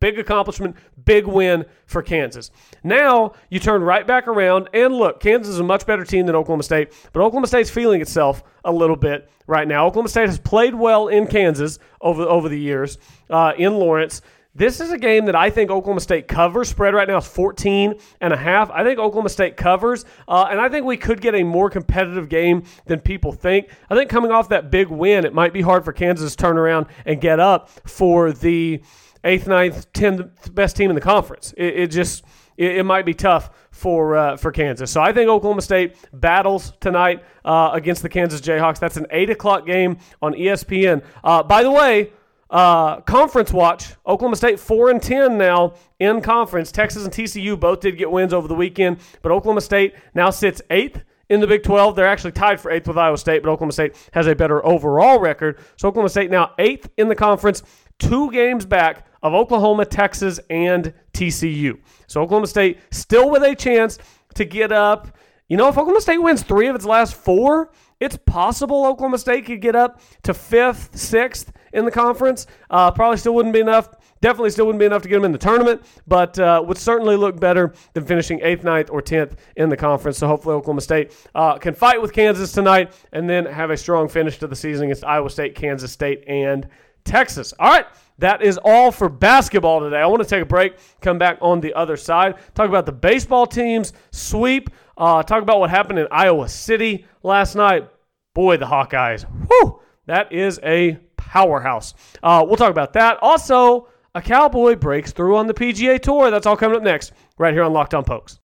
Big 0.00 0.18
accomplishment, 0.18 0.76
big 1.04 1.26
win 1.26 1.64
for 1.86 2.02
Kansas. 2.02 2.50
Now 2.84 3.32
you 3.50 3.58
turn 3.58 3.82
right 3.82 4.06
back 4.06 4.28
around 4.28 4.68
and 4.72 4.94
look, 4.94 5.20
Kansas 5.20 5.54
is 5.54 5.60
a 5.60 5.64
much 5.64 5.86
better 5.86 6.04
team 6.04 6.26
than 6.26 6.36
Oklahoma 6.36 6.62
State, 6.62 6.92
but 7.12 7.20
Oklahoma 7.20 7.48
State's 7.48 7.70
feeling 7.70 8.00
itself 8.00 8.44
a 8.64 8.72
little 8.72 8.96
bit 8.96 9.28
right 9.48 9.66
now. 9.66 9.86
Oklahoma 9.86 10.08
State 10.08 10.28
has 10.28 10.38
played 10.38 10.74
well 10.74 11.08
in 11.08 11.26
Kansas 11.26 11.80
over 12.00 12.22
over 12.22 12.48
the 12.48 12.58
years 12.58 12.98
uh, 13.28 13.52
in 13.58 13.74
Lawrence. 13.74 14.22
This 14.54 14.80
is 14.80 14.90
a 14.90 14.98
game 14.98 15.26
that 15.26 15.36
I 15.36 15.50
think 15.50 15.70
Oklahoma 15.70 16.00
State 16.00 16.26
covers. 16.26 16.68
Spread 16.68 16.92
right 16.92 17.06
now 17.06 17.18
is 17.18 17.26
14 17.28 17.94
and 18.20 18.32
a 18.32 18.36
half. 18.36 18.70
I 18.72 18.82
think 18.82 18.98
Oklahoma 18.98 19.28
State 19.28 19.56
covers, 19.56 20.04
uh, 20.26 20.48
and 20.50 20.60
I 20.60 20.68
think 20.68 20.84
we 20.84 20.96
could 20.96 21.20
get 21.20 21.36
a 21.36 21.44
more 21.44 21.70
competitive 21.70 22.28
game 22.28 22.64
than 22.86 22.98
people 22.98 23.30
think. 23.30 23.68
I 23.88 23.94
think 23.94 24.10
coming 24.10 24.32
off 24.32 24.48
that 24.48 24.70
big 24.70 24.88
win, 24.88 25.24
it 25.24 25.32
might 25.32 25.52
be 25.52 25.60
hard 25.60 25.84
for 25.84 25.92
Kansas 25.92 26.32
to 26.32 26.36
turn 26.36 26.58
around 26.58 26.86
and 27.06 27.20
get 27.20 27.38
up 27.38 27.68
for 27.88 28.32
the 28.32 28.82
eighth, 29.24 29.46
ninth, 29.46 29.92
tenth 29.92 30.54
best 30.54 30.76
team 30.76 30.90
in 30.90 30.94
the 30.94 31.00
conference. 31.00 31.54
It, 31.56 31.74
it 31.78 31.90
just 31.90 32.24
it, 32.56 32.78
it, 32.78 32.84
might 32.84 33.06
be 33.06 33.14
tough 33.14 33.50
for 33.70 34.16
uh, 34.16 34.36
for 34.36 34.52
Kansas. 34.52 34.90
So 34.90 35.00
I 35.00 35.12
think 35.12 35.28
Oklahoma 35.28 35.62
State 35.62 35.96
battles 36.12 36.72
tonight 36.80 37.22
uh, 37.44 37.70
against 37.72 38.02
the 38.02 38.08
Kansas 38.08 38.40
Jayhawks. 38.40 38.78
That's 38.78 38.96
an 38.96 39.06
eight 39.10 39.30
o'clock 39.30 39.66
game 39.66 39.98
on 40.22 40.34
ESPN. 40.34 41.04
Uh, 41.22 41.42
by 41.42 41.62
the 41.62 41.70
way. 41.70 42.12
Uh, 42.50 43.02
conference 43.02 43.52
watch, 43.52 43.92
Oklahoma 44.06 44.34
State 44.34 44.58
4 44.58 44.88
and 44.88 45.02
10 45.02 45.36
now 45.36 45.74
in 45.98 46.22
conference. 46.22 46.72
Texas 46.72 47.04
and 47.04 47.12
TCU 47.12 47.60
both 47.60 47.80
did 47.80 47.98
get 47.98 48.10
wins 48.10 48.32
over 48.32 48.48
the 48.48 48.54
weekend, 48.54 49.00
but 49.20 49.30
Oklahoma 49.30 49.60
State 49.60 49.94
now 50.14 50.30
sits 50.30 50.62
eighth 50.70 51.02
in 51.28 51.40
the 51.40 51.46
Big 51.46 51.62
12. 51.62 51.94
They're 51.94 52.06
actually 52.06 52.32
tied 52.32 52.60
for 52.60 52.70
eighth 52.70 52.88
with 52.88 52.96
Iowa 52.96 53.18
State, 53.18 53.42
but 53.42 53.50
Oklahoma 53.50 53.72
State 53.72 53.96
has 54.12 54.26
a 54.26 54.34
better 54.34 54.64
overall 54.64 55.20
record. 55.20 55.58
So 55.76 55.88
Oklahoma 55.88 56.08
State 56.08 56.30
now 56.30 56.52
eighth 56.58 56.88
in 56.96 57.08
the 57.08 57.14
conference, 57.14 57.62
two 57.98 58.30
games 58.30 58.64
back 58.66 59.06
of 59.22 59.34
Oklahoma, 59.34 59.84
Texas, 59.84 60.38
and 60.50 60.92
TCU. 61.12 61.78
So 62.06 62.22
Oklahoma 62.22 62.46
State 62.46 62.78
still 62.90 63.30
with 63.30 63.42
a 63.42 63.54
chance 63.54 63.98
to 64.34 64.44
get 64.44 64.72
up. 64.72 65.16
You 65.48 65.56
know, 65.56 65.68
if 65.68 65.72
Oklahoma 65.72 66.00
State 66.00 66.18
wins 66.18 66.42
three 66.42 66.68
of 66.68 66.76
its 66.76 66.84
last 66.84 67.14
four, 67.14 67.70
it's 68.00 68.16
possible 68.16 68.86
Oklahoma 68.86 69.18
State 69.18 69.46
could 69.46 69.60
get 69.60 69.74
up 69.74 70.00
to 70.22 70.32
fifth, 70.32 70.96
sixth 70.96 71.52
in 71.72 71.84
the 71.84 71.90
conference. 71.90 72.46
Uh, 72.70 72.90
probably 72.90 73.16
still 73.16 73.34
wouldn't 73.34 73.54
be 73.54 73.60
enough. 73.60 73.88
Definitely 74.20 74.50
still 74.50 74.66
wouldn't 74.66 74.80
be 74.80 74.86
enough 74.86 75.02
to 75.02 75.08
get 75.08 75.16
them 75.16 75.24
in 75.24 75.32
the 75.32 75.38
tournament, 75.38 75.82
but 76.06 76.38
uh, 76.38 76.62
would 76.66 76.78
certainly 76.78 77.16
look 77.16 77.38
better 77.38 77.72
than 77.94 78.04
finishing 78.04 78.40
eighth, 78.42 78.64
ninth, 78.64 78.90
or 78.90 79.00
tenth 79.00 79.36
in 79.56 79.68
the 79.68 79.76
conference. 79.76 80.18
So 80.18 80.26
hopefully 80.26 80.54
Oklahoma 80.54 80.80
State 80.80 81.12
uh, 81.34 81.58
can 81.58 81.74
fight 81.74 82.02
with 82.02 82.12
Kansas 82.12 82.52
tonight 82.52 82.92
and 83.12 83.28
then 83.28 83.46
have 83.46 83.70
a 83.70 83.76
strong 83.76 84.08
finish 84.08 84.38
to 84.38 84.46
the 84.46 84.56
season 84.56 84.86
against 84.86 85.04
Iowa 85.04 85.30
State, 85.30 85.54
Kansas 85.54 85.92
State, 85.92 86.24
and 86.26 86.68
Texas. 87.08 87.52
All 87.58 87.70
right. 87.70 87.86
That 88.18 88.42
is 88.42 88.58
all 88.64 88.90
for 88.90 89.08
basketball 89.08 89.80
today. 89.80 89.98
I 89.98 90.06
want 90.06 90.22
to 90.22 90.28
take 90.28 90.42
a 90.42 90.46
break, 90.46 90.74
come 91.00 91.18
back 91.18 91.38
on 91.40 91.60
the 91.60 91.72
other 91.74 91.96
side, 91.96 92.34
talk 92.54 92.68
about 92.68 92.84
the 92.84 92.92
baseball 92.92 93.46
teams, 93.46 93.92
sweep, 94.10 94.70
uh, 94.96 95.22
talk 95.22 95.42
about 95.42 95.60
what 95.60 95.70
happened 95.70 96.00
in 96.00 96.08
Iowa 96.10 96.48
City 96.48 97.06
last 97.22 97.54
night. 97.54 97.88
Boy, 98.34 98.56
the 98.56 98.66
Hawkeyes. 98.66 99.22
Whew, 99.48 99.80
that 100.06 100.32
is 100.32 100.58
a 100.64 100.98
powerhouse. 101.16 101.94
Uh, 102.22 102.44
we'll 102.46 102.56
talk 102.56 102.70
about 102.70 102.92
that. 102.94 103.18
Also, 103.22 103.88
a 104.14 104.22
cowboy 104.22 104.74
breaks 104.74 105.12
through 105.12 105.36
on 105.36 105.46
the 105.46 105.54
PGA 105.54 106.00
Tour. 106.00 106.30
That's 106.32 106.46
all 106.46 106.56
coming 106.56 106.76
up 106.76 106.82
next, 106.82 107.12
right 107.38 107.54
here 107.54 107.62
on 107.62 107.72
Locked 107.72 107.94
On 107.94 108.04
Pokes. 108.04 108.40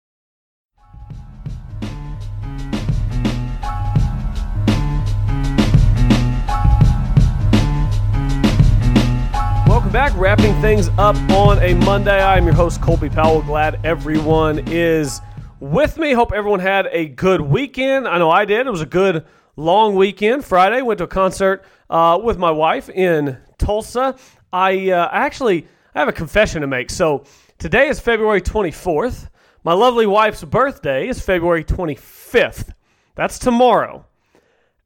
Back. 9.93 10.17
Wrapping 10.17 10.59
things 10.59 10.89
up 10.97 11.15
on 11.29 11.59
a 11.59 11.75
Monday. 11.75 12.19
I'm 12.19 12.45
your 12.45 12.55
host, 12.55 12.81
Colby 12.81 13.09
Powell. 13.09 13.43
Glad 13.43 13.79
everyone 13.85 14.67
is 14.67 15.21
with 15.59 15.99
me. 15.99 16.13
Hope 16.13 16.33
everyone 16.33 16.59
had 16.59 16.87
a 16.91 17.09
good 17.09 17.39
weekend. 17.39 18.07
I 18.07 18.17
know 18.17 18.31
I 18.31 18.45
did. 18.45 18.65
It 18.65 18.71
was 18.71 18.81
a 18.81 18.87
good 18.87 19.23
long 19.55 19.93
weekend. 19.93 20.45
Friday, 20.45 20.81
went 20.81 20.97
to 20.97 21.03
a 21.03 21.07
concert 21.07 21.63
uh, 21.91 22.19
with 22.23 22.39
my 22.39 22.49
wife 22.49 22.89
in 22.89 23.37
Tulsa. 23.59 24.15
I 24.51 24.89
uh, 24.89 25.09
actually 25.11 25.67
I 25.93 25.99
have 25.99 26.07
a 26.07 26.13
confession 26.13 26.61
to 26.61 26.67
make. 26.67 26.89
So 26.89 27.25
today 27.59 27.87
is 27.87 27.99
February 27.99 28.41
24th. 28.41 29.29
My 29.63 29.73
lovely 29.73 30.07
wife's 30.07 30.43
birthday 30.43 31.07
is 31.07 31.21
February 31.21 31.63
25th. 31.63 32.73
That's 33.13 33.37
tomorrow. 33.37 34.07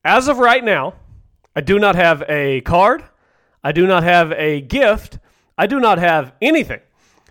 As 0.04 0.28
of 0.28 0.40
right 0.40 0.66
now, 0.66 0.96
I 1.56 1.62
do 1.62 1.80
not 1.80 1.96
have 1.96 2.24
a 2.28 2.60
card. 2.60 3.06
I 3.68 3.74
do 3.74 3.86
not 3.86 4.04
have 4.04 4.32
a 4.32 4.62
gift. 4.62 5.20
I 5.58 5.68
do 5.68 5.82
not 5.82 5.98
have 5.98 6.32
anything. 6.42 6.80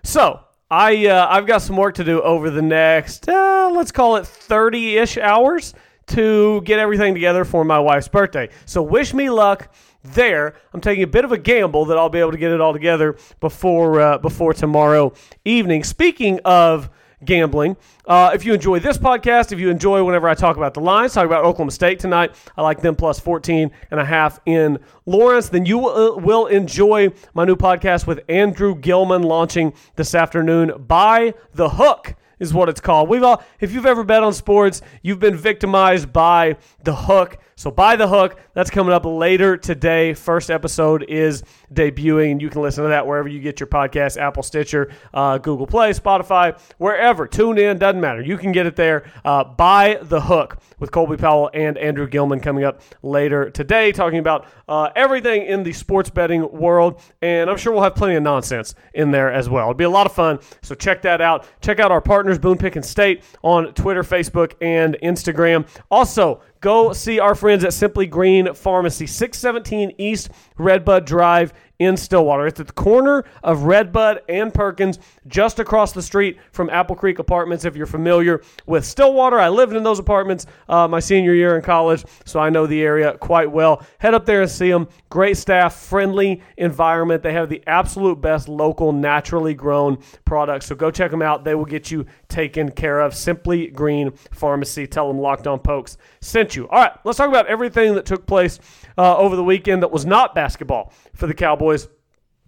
So 0.03 0.40
I 0.70 1.07
uh, 1.07 1.27
I've 1.31 1.46
got 1.46 1.62
some 1.62 1.79
work 1.79 1.94
to 1.94 2.05
do 2.05 2.20
over 2.20 2.51
the 2.51 2.61
next 2.61 3.27
uh, 3.27 3.70
let's 3.72 3.90
call 3.90 4.16
it 4.16 4.27
30 4.27 4.99
ish 4.99 5.16
hours 5.16 5.72
to 6.09 6.61
get 6.66 6.79
everything 6.79 7.14
together 7.14 7.46
for 7.46 7.64
my 7.64 7.79
wife's 7.79 8.09
birthday. 8.09 8.51
So 8.66 8.83
wish 8.83 9.14
me 9.14 9.31
luck 9.31 9.72
there. 10.05 10.53
I'm 10.75 10.83
taking 10.83 11.05
a 11.05 11.07
bit 11.07 11.25
of 11.25 11.33
a 11.33 11.38
gamble 11.38 11.87
that 11.87 11.96
I'll 11.96 12.11
be 12.11 12.18
able 12.18 12.33
to 12.33 12.38
get 12.38 12.53
it 12.53 12.61
all 12.61 12.75
together 12.75 13.16
before 13.40 13.99
uh, 14.03 14.18
before 14.18 14.53
tomorrow 14.53 15.14
evening. 15.46 15.85
Speaking 15.85 16.38
of 16.44 16.90
gambling. 17.24 17.76
Uh, 18.07 18.31
if 18.35 18.44
you 18.44 18.55
enjoy 18.55 18.79
this 18.79 18.98
podcast, 18.98 19.52
if 19.52 19.59
you 19.59 19.70
enjoy 19.70 20.05
whenever 20.05 20.29
I 20.29 20.35
talk 20.35 20.57
about 20.57 20.74
the 20.74 20.81
lines, 20.81 21.14
talk 21.14 21.26
about 21.26 21.44
Oklahoma 21.44 21.70
State 21.70 21.98
tonight, 21.98 22.35
I 22.57 22.62
like 22.62 22.81
them 22.81 22.94
plus 22.94 23.18
14 23.18 23.70
and 23.90 24.00
a 24.00 24.05
half 24.05 24.40
in 24.46 24.79
Lawrence, 25.07 25.48
then 25.48 25.66
you 25.66 25.79
will, 25.79 26.14
uh, 26.14 26.16
will 26.16 26.46
enjoy 26.46 27.11
my 27.35 27.44
new 27.44 27.57
podcast 27.57 28.07
with 28.07 28.20
Andrew 28.29 28.74
Gilman 28.74 29.22
launching 29.22 29.72
this 29.96 30.14
afternoon 30.14 30.72
by 30.87 31.35
the 31.55 31.70
hook 31.70 32.14
is 32.38 32.52
what 32.52 32.68
it's 32.68 32.81
called. 32.81 33.09
We've 33.09 33.22
all, 33.22 33.42
if 33.61 33.72
you've 33.72 33.87
ever 33.87 34.05
bet 34.05 34.22
on 34.22 34.35
sports, 34.35 34.83
you've 35.02 35.20
been 35.20 35.37
victimized 35.37 36.12
by 36.12 36.57
the 36.85 36.94
hook 36.94 37.38
So 37.59 37.71
by 37.71 37.97
the 37.97 38.07
hook, 38.07 38.38
that's 38.53 38.69
coming 38.69 38.92
up 38.92 39.07
later 39.07 39.57
today. 39.57 40.12
First 40.12 40.51
episode 40.51 41.05
is 41.09 41.42
debuting, 41.73 42.33
and 42.33 42.42
you 42.42 42.51
can 42.51 42.61
listen 42.61 42.85
to 42.85 42.90
that 42.90 43.07
wherever 43.07 43.29
you 43.29 43.40
get 43.40 43.61
your 43.61 43.66
podcast 43.66 44.19
Apple, 44.19 44.42
Stitcher, 44.42 44.92
uh, 45.14 45.38
Google 45.38 45.66
Play, 45.66 45.95
Spotify, 45.95 46.61
wherever. 46.77 47.27
Tune 47.27 47.57
in, 47.57 47.79
doesn't 47.79 47.99
matter. 47.99 48.21
You 48.21 48.37
can 48.37 48.53
get 48.53 48.66
it 48.66 48.77
there. 48.77 49.11
Uh, 49.25 49.42
by 49.42 49.99
the 50.03 50.21
hook 50.21 50.59
with 50.79 50.90
Colby 50.90 51.16
Powell 51.16 51.49
and 51.55 51.79
Andrew 51.79 52.07
Gilman 52.07 52.40
coming 52.40 52.62
up 52.62 52.83
later 53.03 53.49
today, 53.49 53.90
talking 53.90 54.19
about 54.19 54.49
uh, 54.69 54.90
everything 54.95 55.47
in 55.47 55.62
the 55.62 55.73
sports 55.73 56.11
betting 56.11 56.53
world. 56.53 57.01
And 57.23 57.49
I'm 57.49 57.57
sure 57.57 57.73
we'll 57.73 57.85
have 57.85 57.95
plenty 57.95 58.16
of 58.16 58.23
nonsense 58.23 58.75
in 58.92 59.11
there 59.11 59.33
as 59.33 59.49
well. 59.49 59.62
It'll 59.62 59.73
be 59.73 59.85
a 59.85 59.88
lot 59.88 60.05
of 60.05 60.12
fun. 60.12 60.40
So 60.61 60.75
check 60.75 61.01
that 61.03 61.23
out. 61.23 61.49
Check 61.62 61.81
out 61.81 61.90
our 61.90 62.03
partners, 62.03 62.38
Boone 62.38 62.59
Pickens 62.59 62.87
State, 62.87 63.25
on 63.40 63.73
Twitter, 63.73 64.03
Facebook, 64.03 64.53
and 64.61 64.99
Instagram. 65.03 65.66
Also, 65.90 66.42
go 66.61 66.92
see 66.92 67.19
our 67.19 67.35
friends 67.35 67.64
at 67.64 67.73
Simply 67.73 68.07
Green 68.07 68.55
Pharmacy, 68.55 69.07
617 69.07 69.95
East 69.99 70.31
Redbud 70.59 71.05
Drive 71.05 71.53
in 71.78 71.96
Stillwater. 71.96 72.46
It's 72.46 72.60
at 72.60 72.66
the 72.66 72.72
corner 72.72 73.24
of 73.42 73.64
Redbud 73.64 74.22
and 74.28 74.52
Perkins, 74.52 74.98
just 75.26 75.58
across 75.58 75.92
the 75.92 76.02
street 76.02 76.38
from 76.52 76.70
Apple 76.70 76.96
Creek 76.96 77.18
Apartments. 77.18 77.64
If 77.64 77.76
you're 77.76 77.86
familiar 77.86 78.42
with 78.66 78.84
Stillwater, 78.84 79.38
I 79.38 79.48
lived 79.48 79.74
in 79.74 79.82
those 79.82 79.98
apartments 79.98 80.46
uh, 80.68 80.88
my 80.88 81.00
senior 81.00 81.34
year 81.34 81.56
in 81.56 81.62
college, 81.62 82.04
so 82.24 82.40
I 82.40 82.50
know 82.50 82.66
the 82.66 82.82
area 82.82 83.16
quite 83.18 83.50
well. 83.50 83.84
Head 83.98 84.14
up 84.14 84.24
there 84.24 84.42
and 84.42 84.50
see 84.50 84.70
them. 84.70 84.88
Great 85.10 85.36
staff, 85.36 85.74
friendly 85.74 86.42
environment. 86.56 87.22
They 87.22 87.32
have 87.32 87.48
the 87.48 87.62
absolute 87.66 88.20
best 88.20 88.48
local, 88.48 88.92
naturally 88.92 89.54
grown 89.54 89.98
products. 90.24 90.66
So 90.66 90.74
go 90.74 90.90
check 90.90 91.10
them 91.10 91.22
out. 91.22 91.44
They 91.44 91.54
will 91.54 91.64
get 91.64 91.90
you 91.90 92.06
taken 92.28 92.70
care 92.70 93.00
of. 93.00 93.14
Simply 93.14 93.68
Green 93.68 94.12
Pharmacy. 94.32 94.86
Tell 94.86 95.08
them 95.08 95.18
Locked 95.18 95.46
On 95.46 95.58
Pokes 95.58 95.98
sent 96.20 96.56
you. 96.56 96.68
All 96.68 96.80
right, 96.80 96.92
let's 97.04 97.18
talk 97.18 97.28
about 97.28 97.46
everything 97.46 97.94
that 97.94 98.06
took 98.06 98.26
place 98.26 98.58
uh, 98.98 99.16
over 99.16 99.36
the 99.36 99.44
weekend 99.44 99.82
that 99.82 99.90
was 99.90 100.06
not 100.06 100.34
basketball 100.34 100.92
for 101.14 101.26
the 101.26 101.34
Cowboys. 101.34 101.65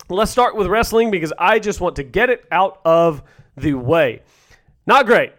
Let's 0.09 0.31
start 0.31 0.57
with 0.57 0.67
wrestling 0.69 1.11
because 1.11 1.33
I 1.39 1.59
just 1.59 1.81
want 1.81 1.97
to 1.97 2.03
get 2.03 2.31
it 2.31 2.45
out 2.51 2.81
of 2.85 3.23
the 3.57 3.75
way. 3.75 4.23
Not 4.87 5.07
great. 5.07 5.33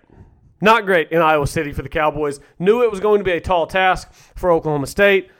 Not 0.61 0.85
great 0.85 1.11
in 1.11 1.21
Iowa 1.21 1.47
City 1.47 1.71
for 1.71 1.81
the 1.81 1.89
Cowboys. 1.89 2.39
Knew 2.59 2.83
it 2.83 2.91
was 2.91 2.99
going 2.99 3.19
to 3.19 3.23
be 3.23 3.31
a 3.31 3.39
tall 3.39 3.65
task 3.65 4.11
for 4.35 4.51
Oklahoma 4.51 4.87
State. 4.87 5.31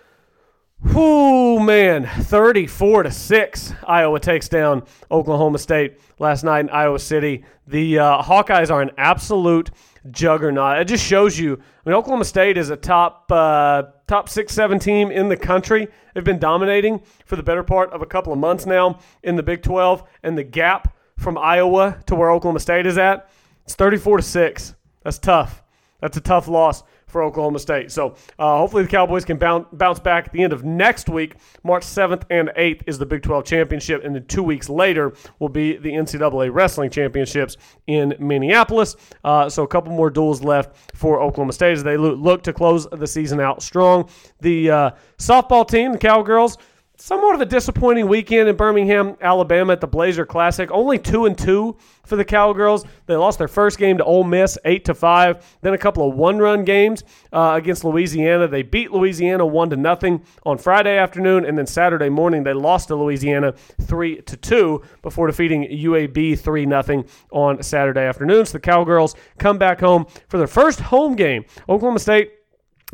Whoo, 0.82 1.60
man, 1.60 2.06
34 2.06 3.04
to 3.04 3.12
6. 3.12 3.74
Iowa 3.86 4.20
takes 4.20 4.48
down 4.48 4.84
Oklahoma 5.12 5.58
State 5.58 6.00
last 6.20 6.46
night 6.46 6.62
in 6.62 6.70
Iowa 6.70 7.00
City. 7.00 7.44
The 7.68 8.00
uh, 8.00 8.22
Hawkeyes 8.24 8.72
are 8.72 8.82
an 8.82 8.92
absolute 8.98 9.72
juggernaut. 10.12 10.80
It 10.80 10.86
just 10.86 11.06
shows 11.06 11.38
you. 11.38 11.54
I 11.54 11.90
mean, 11.90 11.96
Oklahoma 11.96 12.26
State 12.26 12.58
is 12.58 12.70
a 12.70 12.78
top 12.78 13.32
uh, 13.32 13.84
top 14.08 14.30
six, 14.30 14.54
seven 14.54 14.80
team 14.80 15.12
in 15.12 15.30
the 15.30 15.38
country. 15.38 15.88
They've 16.14 16.24
been 16.24 16.40
dominating 16.40 17.02
for 17.26 17.36
the 17.36 17.44
better 17.44 17.64
part 17.64 17.92
of 17.92 18.02
a 18.02 18.06
couple 18.06 18.34
of 18.34 18.40
months 18.40 18.66
now 18.66 19.00
in 19.24 19.36
the 19.36 19.44
Big 19.44 19.62
12, 19.62 20.04
and 20.24 20.38
the 20.38 20.44
gap 20.44 20.96
from 21.18 21.38
Iowa 21.38 22.00
to 22.06 22.16
where 22.16 22.32
Oklahoma 22.32 22.60
State 22.60 22.86
is 22.86 22.98
at, 22.98 23.30
it's 23.66 23.76
34 23.76 24.18
to 24.18 24.24
six. 24.24 24.76
That's 25.04 25.20
tough. 25.20 25.64
That's 26.02 26.18
a 26.18 26.22
tough 26.22 26.48
loss 26.48 26.84
for 27.10 27.24
Oklahoma 27.24 27.60
State. 27.60 27.92
So 27.92 28.16
uh, 28.38 28.58
hopefully 28.58 28.84
the 28.84 28.90
Cowboys 28.90 29.26
can 29.26 29.38
bounce 29.38 29.68
bounce 29.74 30.00
back 30.00 30.28
at 30.28 30.34
the 30.34 30.44
end 30.44 30.54
of 30.54 30.64
next 30.64 31.10
week. 31.10 31.36
March 31.64 31.84
7th 31.84 32.24
and 32.30 32.50
8th 32.58 32.84
is 32.88 32.98
the 32.98 33.06
Big 33.06 33.24
12 33.24 33.44
Championship, 33.44 34.04
and 34.04 34.16
then 34.16 34.26
two 34.28 34.44
weeks 34.44 34.70
later 34.70 35.14
will 35.40 35.50
be 35.50 35.78
the 35.78 35.92
NCAA 35.92 36.54
Wrestling 36.54 36.90
Championships 36.90 37.58
in 37.88 38.16
Minneapolis. 38.20 38.96
Uh, 39.24 39.50
so 39.50 39.64
a 39.64 39.68
couple 39.68 39.92
more 39.92 40.10
duels 40.10 40.44
left 40.44 40.76
for 40.96 41.22
Oklahoma 41.22 41.54
State 41.54 41.74
as 41.74 41.84
they 41.84 41.98
look 41.98 42.44
to 42.44 42.54
close 42.54 42.88
the 42.92 43.08
season 43.08 43.40
out 43.40 43.62
strong. 43.62 44.10
The 44.42 44.70
uh, 44.70 44.92
softball 45.18 45.68
team, 45.68 45.94
the 45.94 45.98
Cowgirls, 45.98 46.58
somewhat 47.00 47.34
of 47.34 47.42
a 47.42 47.46
disappointing 47.46 48.08
weekend 48.08 48.50
in 48.50 48.56
Birmingham, 48.56 49.16
Alabama 49.22 49.74
at 49.74 49.82
the 49.82 49.88
Blazer 49.88 50.26
Classic. 50.26 50.70
Only 50.70 51.00
two 51.00 51.26
and 51.26 51.38
two 51.38 51.78
for 52.06 52.18
the 52.18 52.26
Cowgirls. 52.26 52.86
They 53.06 53.16
lost 53.16 53.38
their 53.40 53.48
first 53.48 53.78
game 53.78 53.98
to 53.98 54.04
Ole 54.04 54.26
Miss, 54.26 54.58
eight 54.66 54.86
to 54.86 54.94
five. 54.94 55.58
Then 55.62 55.74
a 55.74 55.78
couple 55.78 56.08
of 56.08 56.16
one-run 56.16 56.66
games 56.66 57.04
uh, 57.32 57.54
against 57.56 57.86
Louisiana. 57.86 58.48
They 58.48 58.64
beat 58.64 58.92
Louisiana 58.92 59.46
one 59.46 59.70
to 59.70 59.78
nothing 59.78 60.24
on 60.46 60.58
Friday 60.58 60.98
afternoon, 60.98 61.46
and 61.46 61.58
then 61.58 61.66
Saturday 61.66 62.10
morning 62.10 62.44
they 62.44 62.54
lost 62.54 62.90
to 62.90 62.96
Louisiana 62.96 63.54
three 63.82 64.22
to 64.24 64.36
two 64.36 64.84
before 65.02 65.28
defeating 65.28 65.64
UAB 65.64 66.38
three 66.38 66.66
nothing 66.66 67.06
on 67.32 67.64
Saturday 67.64 68.06
afternoon. 68.06 68.46
So 68.46 68.54
the 68.54 68.60
Cowgirls 68.60 69.16
come 69.38 69.58
back 69.58 69.80
home 69.80 70.06
for 70.28 70.38
their 70.38 70.48
first 70.48 70.82
home 70.82 71.16
game. 71.16 71.46
Oklahoma 71.70 72.00
State 72.00 72.34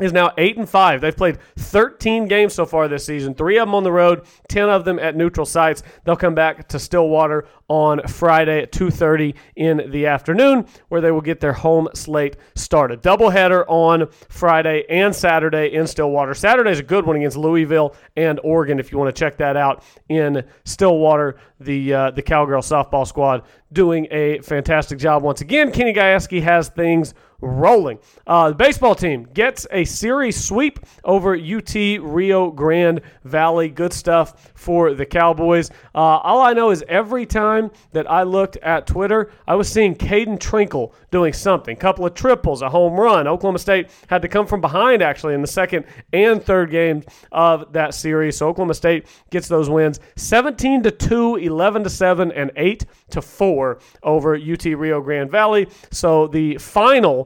is 0.00 0.12
now 0.12 0.32
8 0.36 0.58
and 0.58 0.68
5. 0.68 1.00
They've 1.00 1.16
played 1.16 1.38
13 1.56 2.28
games 2.28 2.54
so 2.54 2.66
far 2.66 2.88
this 2.88 3.04
season, 3.04 3.34
3 3.34 3.58
of 3.58 3.68
them 3.68 3.74
on 3.74 3.82
the 3.82 3.92
road, 3.92 4.26
10 4.48 4.68
of 4.68 4.84
them 4.84 4.98
at 4.98 5.16
neutral 5.16 5.46
sites. 5.46 5.82
They'll 6.04 6.16
come 6.16 6.34
back 6.34 6.68
to 6.68 6.78
Stillwater 6.78 7.46
on 7.68 8.00
Friday 8.06 8.62
at 8.62 8.72
2:30 8.72 9.34
in 9.56 9.90
the 9.90 10.06
afternoon 10.06 10.66
where 10.88 11.00
they 11.00 11.10
will 11.10 11.20
get 11.20 11.40
their 11.40 11.52
home 11.52 11.88
slate 11.94 12.36
started. 12.54 13.02
Doubleheader 13.02 13.64
on 13.66 14.08
Friday 14.28 14.84
and 14.88 15.14
Saturday 15.14 15.72
in 15.72 15.86
Stillwater. 15.86 16.34
Saturday's 16.34 16.78
a 16.78 16.84
good 16.84 17.04
one 17.06 17.16
against 17.16 17.36
Louisville 17.36 17.94
and 18.16 18.38
Oregon 18.44 18.78
if 18.78 18.92
you 18.92 18.98
want 18.98 19.14
to 19.14 19.18
check 19.18 19.36
that 19.38 19.56
out 19.56 19.82
in 20.08 20.44
Stillwater. 20.64 21.36
The 21.58 21.92
uh, 21.92 22.10
the 22.12 22.22
Cowgirl 22.22 22.62
softball 22.62 23.06
squad 23.06 23.42
doing 23.72 24.06
a 24.10 24.40
fantastic 24.40 24.98
job 24.98 25.22
once 25.22 25.40
again. 25.40 25.72
Kenny 25.72 25.92
Gajewski 25.92 26.42
has 26.42 26.68
things 26.68 27.14
rolling. 27.40 27.98
Uh, 28.26 28.50
the 28.50 28.54
baseball 28.54 28.94
team 28.94 29.24
gets 29.34 29.66
a 29.70 29.84
series 29.84 30.42
sweep 30.42 30.80
over 31.04 31.36
UT 31.36 31.74
Rio 31.74 32.50
Grande 32.50 33.00
Valley. 33.24 33.68
Good 33.68 33.92
stuff 33.92 34.52
for 34.54 34.94
the 34.94 35.06
Cowboys. 35.06 35.70
Uh, 35.94 35.98
all 35.98 36.40
I 36.40 36.52
know 36.52 36.70
is 36.70 36.84
every 36.88 37.26
time 37.26 37.70
that 37.92 38.10
I 38.10 38.22
looked 38.22 38.56
at 38.58 38.86
Twitter, 38.86 39.30
I 39.46 39.54
was 39.54 39.68
seeing 39.68 39.94
Caeden 39.94 40.38
Trenkle 40.38 40.92
doing 41.10 41.32
something. 41.32 41.76
Couple 41.76 42.06
of 42.06 42.14
triples, 42.14 42.62
a 42.62 42.68
home 42.68 42.98
run. 42.98 43.26
Oklahoma 43.26 43.58
State 43.58 43.90
had 44.08 44.22
to 44.22 44.28
come 44.28 44.46
from 44.46 44.60
behind 44.60 45.02
actually 45.02 45.34
in 45.34 45.40
the 45.40 45.46
second 45.46 45.84
and 46.12 46.42
third 46.42 46.70
game 46.70 47.02
of 47.32 47.72
that 47.72 47.94
series. 47.94 48.36
So 48.36 48.48
Oklahoma 48.48 48.74
State 48.74 49.06
gets 49.30 49.48
those 49.48 49.68
wins 49.70 50.00
17 50.16 50.82
to 50.84 50.90
2, 50.90 51.36
11 51.36 51.84
to 51.84 51.90
7, 51.90 52.32
and 52.32 52.50
8 52.56 52.86
to 53.10 53.22
4 53.22 53.78
over 54.02 54.36
UT 54.36 54.64
Rio 54.64 55.00
Grande 55.00 55.30
Valley. 55.30 55.68
So 55.90 56.26
the 56.26 56.58
final 56.58 57.25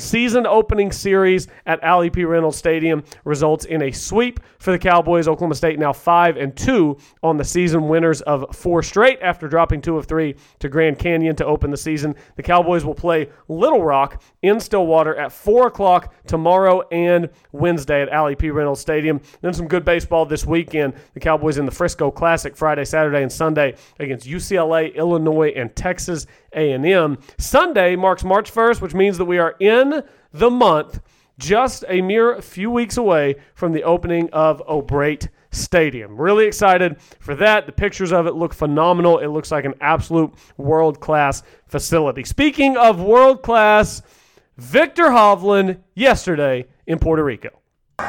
season 0.00 0.46
opening 0.46 0.90
series 0.90 1.46
at 1.66 1.82
Allie 1.84 2.10
P. 2.10 2.24
Reynolds 2.24 2.56
Stadium 2.56 3.04
results 3.24 3.64
in 3.64 3.82
a 3.82 3.92
sweep 3.92 4.40
for 4.58 4.72
the 4.72 4.78
Cowboys. 4.78 5.28
Oklahoma 5.28 5.54
State 5.54 5.78
now 5.78 5.92
5 5.92 6.36
and 6.36 6.56
2 6.56 6.96
on 7.22 7.36
the 7.36 7.44
season, 7.44 7.88
winners 7.88 8.20
of 8.22 8.54
four 8.54 8.82
straight 8.82 9.18
after 9.22 9.48
dropping 9.48 9.80
2 9.80 9.96
of 9.96 10.06
3 10.06 10.34
to 10.58 10.68
Grand 10.68 10.98
Canyon 10.98 11.36
to 11.36 11.46
open 11.46 11.70
the 11.70 11.76
season. 11.76 12.14
The 12.36 12.42
Cowboys 12.42 12.84
will 12.84 12.94
play 12.94 13.28
Little 13.48 13.82
Rock 13.82 14.22
in 14.42 14.58
Stillwater 14.58 15.16
at 15.16 15.32
4 15.32 15.68
o'clock 15.68 16.14
tomorrow 16.26 16.82
and 16.90 17.28
Wednesday 17.52 18.02
at 18.02 18.08
Allie 18.08 18.36
P. 18.36 18.50
Reynolds 18.50 18.80
Stadium. 18.80 19.20
Then 19.40 19.54
some 19.54 19.68
good 19.68 19.84
baseball 19.84 20.26
this 20.26 20.46
weekend. 20.46 20.94
The 21.14 21.20
Cowboys 21.20 21.58
in 21.58 21.66
the 21.66 21.72
Frisco 21.72 22.10
Classic 22.10 22.56
Friday, 22.56 22.84
Saturday, 22.84 23.22
and 23.22 23.32
Sunday 23.32 23.76
against 23.98 24.26
UCLA, 24.26 24.94
Illinois, 24.94 25.52
and 25.54 25.74
Texas 25.76 26.26
A&M. 26.52 27.18
Sunday 27.38 27.96
marks 27.96 28.24
March 28.24 28.52
1st, 28.52 28.80
which 28.80 28.94
means 28.94 29.18
that 29.18 29.24
we 29.24 29.38
are 29.38 29.56
in 29.60 29.89
the 30.32 30.50
month, 30.50 31.00
just 31.38 31.84
a 31.88 32.00
mere 32.02 32.40
few 32.40 32.70
weeks 32.70 32.96
away 32.96 33.34
from 33.54 33.72
the 33.72 33.82
opening 33.82 34.28
of 34.32 34.62
O'Brate 34.68 35.28
Stadium. 35.50 36.16
Really 36.16 36.46
excited 36.46 37.00
for 37.18 37.34
that. 37.36 37.66
The 37.66 37.72
pictures 37.72 38.12
of 38.12 38.26
it 38.26 38.34
look 38.34 38.54
phenomenal. 38.54 39.18
It 39.18 39.28
looks 39.28 39.50
like 39.50 39.64
an 39.64 39.74
absolute 39.80 40.32
world 40.56 41.00
class 41.00 41.42
facility. 41.66 42.24
Speaking 42.24 42.76
of 42.76 43.00
world 43.00 43.42
class, 43.42 44.02
Viktor 44.56 45.04
Hovland 45.04 45.78
yesterday 45.94 46.66
in 46.86 46.98
Puerto 46.98 47.24
Rico. 47.24 47.48
Viktor 47.98 48.06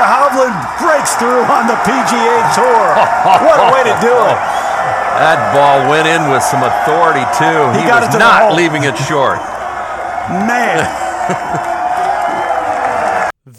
Hovland 0.00 0.78
breaks 0.80 1.14
through 1.16 1.42
on 1.44 1.66
the 1.66 1.74
PGA 1.84 2.54
Tour. 2.54 2.94
what 3.44 3.60
a 3.60 3.72
way 3.74 3.82
to 3.82 4.00
do 4.00 4.14
it. 4.14 4.38
That 5.14 5.54
ball 5.54 5.88
went 5.90 6.08
in 6.08 6.30
with 6.30 6.42
some 6.42 6.62
authority 6.62 7.24
too. 7.38 7.72
He, 7.78 7.84
he 7.84 7.90
was 7.90 8.18
not 8.18 8.54
leaving 8.54 8.84
it 8.84 8.96
short. 8.96 9.38
Man. 10.28 11.70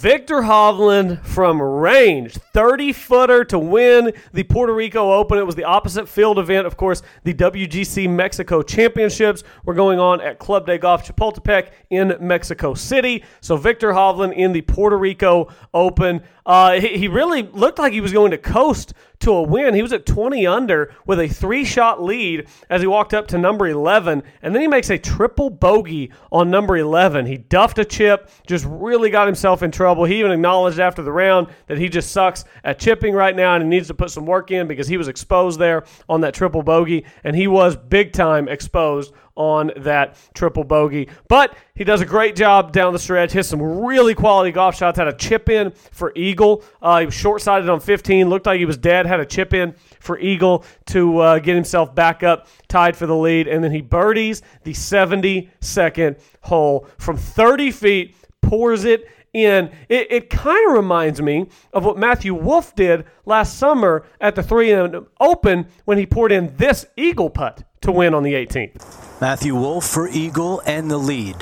Viktor 0.05 0.41
Hovland 0.41 1.25
from 1.25 1.59
range, 1.59 2.35
30 2.35 2.93
footer 2.93 3.43
to 3.45 3.57
win 3.57 4.13
the 4.33 4.43
Puerto 4.43 4.71
Rico 4.71 5.11
Open. 5.13 5.39
It 5.39 5.47
was 5.47 5.55
the 5.55 5.63
opposite 5.63 6.07
field 6.07 6.37
event. 6.37 6.67
Of 6.67 6.77
course, 6.77 7.01
the 7.23 7.33
WGC 7.33 8.07
Mexico 8.07 8.61
Championships 8.61 9.43
were 9.65 9.73
going 9.73 9.97
on 9.97 10.21
at 10.21 10.37
Club 10.37 10.67
de 10.67 10.77
Golf 10.77 11.07
Chapultepec 11.07 11.71
in 11.89 12.15
Mexico 12.19 12.75
City. 12.75 13.23
So 13.41 13.57
Viktor 13.57 13.93
Hovland 13.93 14.35
in 14.35 14.51
the 14.51 14.61
Puerto 14.61 14.95
Rico 14.95 15.51
Open. 15.73 16.21
Uh, 16.45 16.79
he, 16.79 16.99
he 16.99 17.07
really 17.07 17.41
looked 17.41 17.79
like 17.79 17.91
he 17.91 18.01
was 18.01 18.13
going 18.13 18.29
to 18.29 18.37
coast 18.37 18.93
to 19.21 19.31
a 19.31 19.41
win. 19.41 19.73
He 19.73 19.81
was 19.81 19.91
at 19.91 20.05
20 20.05 20.45
under 20.45 20.93
with 21.07 21.19
a 21.19 21.27
three 21.27 21.65
shot 21.65 22.03
lead 22.03 22.47
as 22.69 22.81
he 22.81 22.87
walked 22.87 23.15
up 23.15 23.27
to 23.29 23.39
number 23.39 23.67
11. 23.67 24.21
And 24.43 24.53
then 24.53 24.61
he 24.61 24.67
makes 24.67 24.91
a 24.91 24.99
triple 24.99 25.49
bogey 25.49 26.11
on 26.31 26.51
number 26.51 26.77
11. 26.77 27.25
He 27.25 27.37
duffed 27.37 27.79
a 27.79 27.85
chip, 27.85 28.29
just 28.45 28.65
really 28.69 29.09
got 29.09 29.25
himself 29.25 29.63
in 29.63 29.71
trouble 29.71 29.94
trouble. 29.95 30.05
He 30.05 30.19
even 30.19 30.31
acknowledged 30.31 30.79
after 30.79 31.01
the 31.01 31.12
round 31.12 31.47
that 31.67 31.77
he 31.77 31.88
just 31.88 32.12
sucks 32.12 32.43
at 32.65 32.79
chipping 32.79 33.15
right 33.15 33.36
now 33.36 33.55
and 33.55 33.63
he 33.63 33.69
needs 33.69 33.88
to 33.88 33.93
put 33.93 34.12
some 34.12 34.25
work 34.25 34.51
in 34.51 34.67
because 34.67 34.88
he 34.88 34.97
was 34.97 35.08
exposed 35.08 35.58
there 35.58 35.86
on 36.10 36.21
that 36.21 36.34
triple 36.34 36.63
bogey, 36.63 37.05
and 37.23 37.36
he 37.36 37.47
was 37.47 37.77
big 37.77 38.12
time 38.12 38.49
exposed 38.49 39.13
on 39.36 39.71
that 39.77 40.17
triple 40.34 40.63
bogey. 40.63 41.10
But 41.27 41.58
he 41.75 41.84
does 41.84 42.01
a 42.01 42.05
great 42.05 42.36
job 42.36 42.71
down 42.71 42.93
the 42.93 42.99
stretch, 42.99 43.31
hits 43.31 43.49
some 43.49 43.62
really 43.62 44.15
quality 44.15 44.51
golf 44.51 44.75
shots, 44.75 44.97
had 44.97 45.08
a 45.08 45.13
chip 45.13 45.49
in 45.49 45.71
for 45.71 46.12
Eagle. 46.15 46.63
Uh, 46.81 46.99
he 46.99 47.05
was 47.05 47.15
short 47.15 47.41
sighted 47.41 47.69
on 47.69 47.79
15, 47.79 48.29
looked 48.29 48.45
like 48.45 48.60
he 48.60 48.65
was 48.65 48.77
dead, 48.77 49.05
had 49.05 49.19
a 49.19 49.25
chip 49.25 49.53
in 49.53 49.75
for 49.99 50.17
Eagle 50.19 50.63
to 50.88 51.19
uh, 51.19 51.39
get 51.39 51.55
himself 51.55 51.93
back 51.93 52.23
up, 52.23 52.47
tied 52.67 52.95
for 52.95 53.08
the 53.08 53.15
lead, 53.15 53.47
and 53.47 53.63
then 53.63 53.71
he 53.71 53.81
birdies 53.81 54.41
the 54.63 54.71
72nd 54.71 56.19
hole 56.41 56.88
from 56.97 57.17
30 57.17 57.71
feet, 57.71 58.15
pours 58.41 58.86
it 58.86 59.10
in. 59.35 59.69
It, 59.89 60.07
it 60.09 60.29
kind 60.29 60.69
of 60.69 60.75
reminds 60.75 61.21
me 61.21 61.47
of 61.73 61.83
what 61.85 61.97
Matthew 61.97 62.33
Wolff 62.33 62.73
did 62.75 63.05
last 63.25 63.57
summer 63.57 64.05
at 64.21 64.35
the 64.35 64.43
3 64.43 64.71
M 64.71 65.07
Open 65.19 65.67
when 65.83 65.97
he 65.97 66.05
poured 66.05 66.31
in 66.31 66.55
this 66.55 66.85
Eagle 66.95 67.29
putt 67.29 67.63
to 67.81 67.91
win 67.91 68.13
on 68.13 68.23
the 68.23 68.33
18th. 68.33 69.21
Matthew 69.21 69.55
Wolff 69.55 69.85
for 69.85 70.07
Eagle 70.07 70.61
and 70.65 70.89
the 70.89 70.97
lead. 70.97 71.37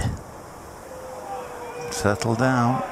Settle 1.92 2.36
down. 2.36 2.84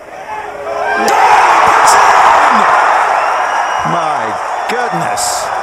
My 3.91 4.67
goodness. 4.69 5.60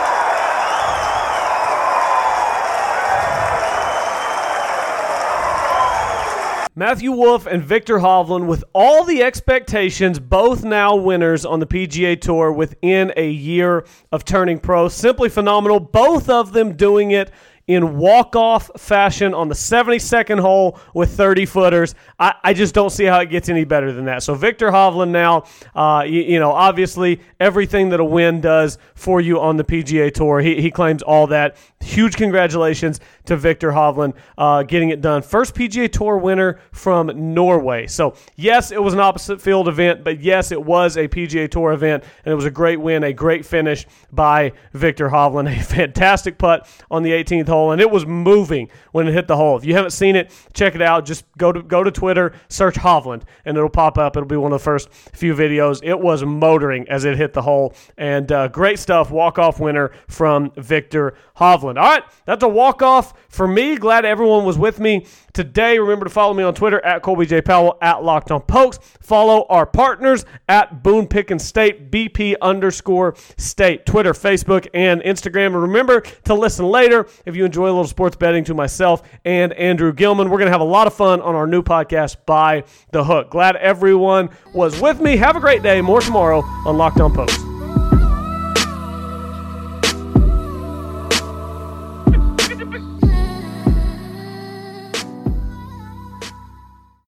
Matthew 6.78 7.10
Wolff 7.10 7.44
and 7.48 7.60
Viktor 7.60 7.98
Hovland, 7.98 8.46
with 8.46 8.62
all 8.72 9.02
the 9.02 9.20
expectations, 9.20 10.20
both 10.20 10.62
now 10.62 10.94
winners 10.94 11.44
on 11.44 11.58
the 11.58 11.66
PGA 11.66 12.20
Tour 12.20 12.52
within 12.52 13.12
a 13.16 13.28
year 13.28 13.84
of 14.12 14.24
turning 14.24 14.60
pro. 14.60 14.86
Simply 14.86 15.28
phenomenal. 15.28 15.80
Both 15.80 16.28
of 16.28 16.52
them 16.52 16.76
doing 16.76 17.10
it 17.10 17.32
in 17.68 17.98
walk-off 17.98 18.70
fashion 18.78 19.34
on 19.34 19.48
the 19.48 19.54
72nd 19.54 20.40
hole 20.40 20.80
with 20.94 21.14
30 21.14 21.44
footers. 21.44 21.94
I, 22.18 22.34
I, 22.42 22.54
just 22.54 22.74
don't 22.74 22.88
see 22.88 23.04
how 23.04 23.20
it 23.20 23.26
gets 23.26 23.50
any 23.50 23.64
better 23.64 23.92
than 23.92 24.06
that. 24.06 24.22
So 24.22 24.34
Viktor 24.34 24.70
Hovland 24.70 25.10
now, 25.10 25.44
uh, 25.74 26.02
you, 26.02 26.22
you, 26.22 26.40
know, 26.40 26.50
obviously 26.50 27.20
everything 27.38 27.90
that 27.90 28.00
a 28.00 28.04
win 28.04 28.40
does 28.40 28.78
for 28.94 29.20
you 29.20 29.38
on 29.38 29.58
the 29.58 29.64
PGA 29.64 30.12
Tour, 30.12 30.40
he, 30.40 30.62
he 30.62 30.70
claims 30.70 31.02
all 31.02 31.26
that. 31.26 31.58
Huge 31.80 32.16
congratulations 32.16 33.00
to 33.26 33.36
Viktor 33.36 33.70
Hovland 33.70 34.14
uh, 34.38 34.62
getting 34.62 34.88
it 34.88 35.02
done. 35.02 35.20
First 35.20 35.54
PGA 35.54 35.92
Tour 35.92 36.16
winner 36.16 36.60
from 36.72 37.34
Norway. 37.34 37.86
So 37.86 38.14
yes, 38.36 38.72
it 38.72 38.82
was 38.82 38.94
an 38.94 39.00
opposite 39.00 39.42
field 39.42 39.68
event, 39.68 40.04
but 40.04 40.20
yes, 40.20 40.52
it 40.52 40.62
was 40.62 40.96
a 40.96 41.06
PGA 41.06 41.50
Tour 41.50 41.72
event, 41.72 42.02
and 42.24 42.32
it 42.32 42.34
was 42.34 42.46
a 42.46 42.50
great 42.50 42.80
win, 42.80 43.04
a 43.04 43.12
great 43.12 43.44
finish 43.44 43.86
by 44.10 44.52
Viktor 44.72 45.10
Hovland. 45.10 45.48
A 45.58 45.62
fantastic 45.62 46.38
putt 46.38 46.68
on 46.90 47.02
the 47.02 47.10
18th 47.10 47.48
hole 47.48 47.57
hole, 47.58 47.72
and 47.72 47.80
it 47.80 47.90
was 47.90 48.06
moving 48.06 48.68
when 48.92 49.08
it 49.08 49.12
hit 49.12 49.26
the 49.26 49.36
hole. 49.36 49.56
If 49.56 49.64
you 49.64 49.74
haven't 49.74 49.90
seen 49.90 50.16
it, 50.16 50.32
check 50.54 50.74
it 50.74 50.82
out. 50.82 51.04
Just 51.04 51.24
go 51.36 51.52
to 51.52 51.62
go 51.62 51.82
to 51.82 51.90
Twitter, 51.90 52.32
search 52.48 52.74
Hovland, 52.76 53.22
and 53.44 53.56
it'll 53.56 53.68
pop 53.68 53.98
up. 53.98 54.16
It'll 54.16 54.28
be 54.28 54.36
one 54.36 54.52
of 54.52 54.60
the 54.60 54.64
first 54.64 54.90
few 54.90 55.34
videos. 55.34 55.80
It 55.82 55.98
was 55.98 56.24
motoring 56.24 56.88
as 56.88 57.04
it 57.04 57.16
hit 57.16 57.32
the 57.32 57.42
hole, 57.42 57.74
and 57.96 58.30
uh, 58.30 58.48
great 58.48 58.78
stuff. 58.78 59.10
Walk 59.10 59.38
off 59.38 59.60
winner 59.60 59.92
from 60.06 60.52
Viktor 60.56 61.14
Hovland. 61.36 61.78
All 61.78 61.90
right, 61.90 62.04
that's 62.24 62.42
a 62.42 62.48
walk 62.48 62.82
off 62.82 63.14
for 63.28 63.48
me. 63.48 63.76
Glad 63.76 64.04
everyone 64.04 64.44
was 64.44 64.58
with 64.58 64.80
me 64.80 65.06
today. 65.32 65.78
Remember 65.78 66.04
to 66.04 66.10
follow 66.10 66.34
me 66.34 66.42
on 66.42 66.54
Twitter 66.54 66.84
at 66.84 67.02
Colby 67.02 67.26
J 67.26 67.40
Powell 67.40 67.78
at 67.82 68.02
Locked 68.02 68.30
On 68.30 68.40
Pokes. 68.40 68.78
Follow 69.00 69.46
our 69.48 69.66
partners 69.66 70.24
at 70.48 70.82
Boone 70.82 71.06
Pickens 71.06 71.44
State 71.44 71.90
BP 71.90 72.34
underscore 72.40 73.14
State 73.36 73.86
Twitter, 73.86 74.12
Facebook, 74.12 74.66
and 74.74 75.00
Instagram. 75.02 75.46
And 75.46 75.62
remember 75.62 76.00
to 76.00 76.34
listen 76.34 76.66
later 76.66 77.06
if 77.24 77.36
you 77.36 77.44
enjoy 77.48 77.64
a 77.64 77.72
little 77.72 77.86
sports 77.86 78.16
betting 78.16 78.44
to 78.44 78.54
myself 78.54 79.02
and 79.24 79.52
Andrew 79.54 79.92
Gilman. 79.92 80.30
We're 80.30 80.38
gonna 80.38 80.50
have 80.50 80.60
a 80.60 80.64
lot 80.64 80.86
of 80.86 80.94
fun 80.94 81.20
on 81.22 81.34
our 81.34 81.46
new 81.46 81.62
podcast 81.62 82.16
by 82.26 82.64
the 82.92 83.02
Hook. 83.02 83.30
Glad 83.30 83.56
everyone 83.56 84.28
was 84.54 84.80
with 84.80 85.00
me. 85.00 85.16
Have 85.16 85.36
a 85.36 85.40
great 85.40 85.62
day. 85.62 85.80
More 85.80 86.00
tomorrow 86.00 86.42
on 86.66 86.76
Locked 86.76 87.00
On 87.00 87.12
Pokes. 87.12 87.47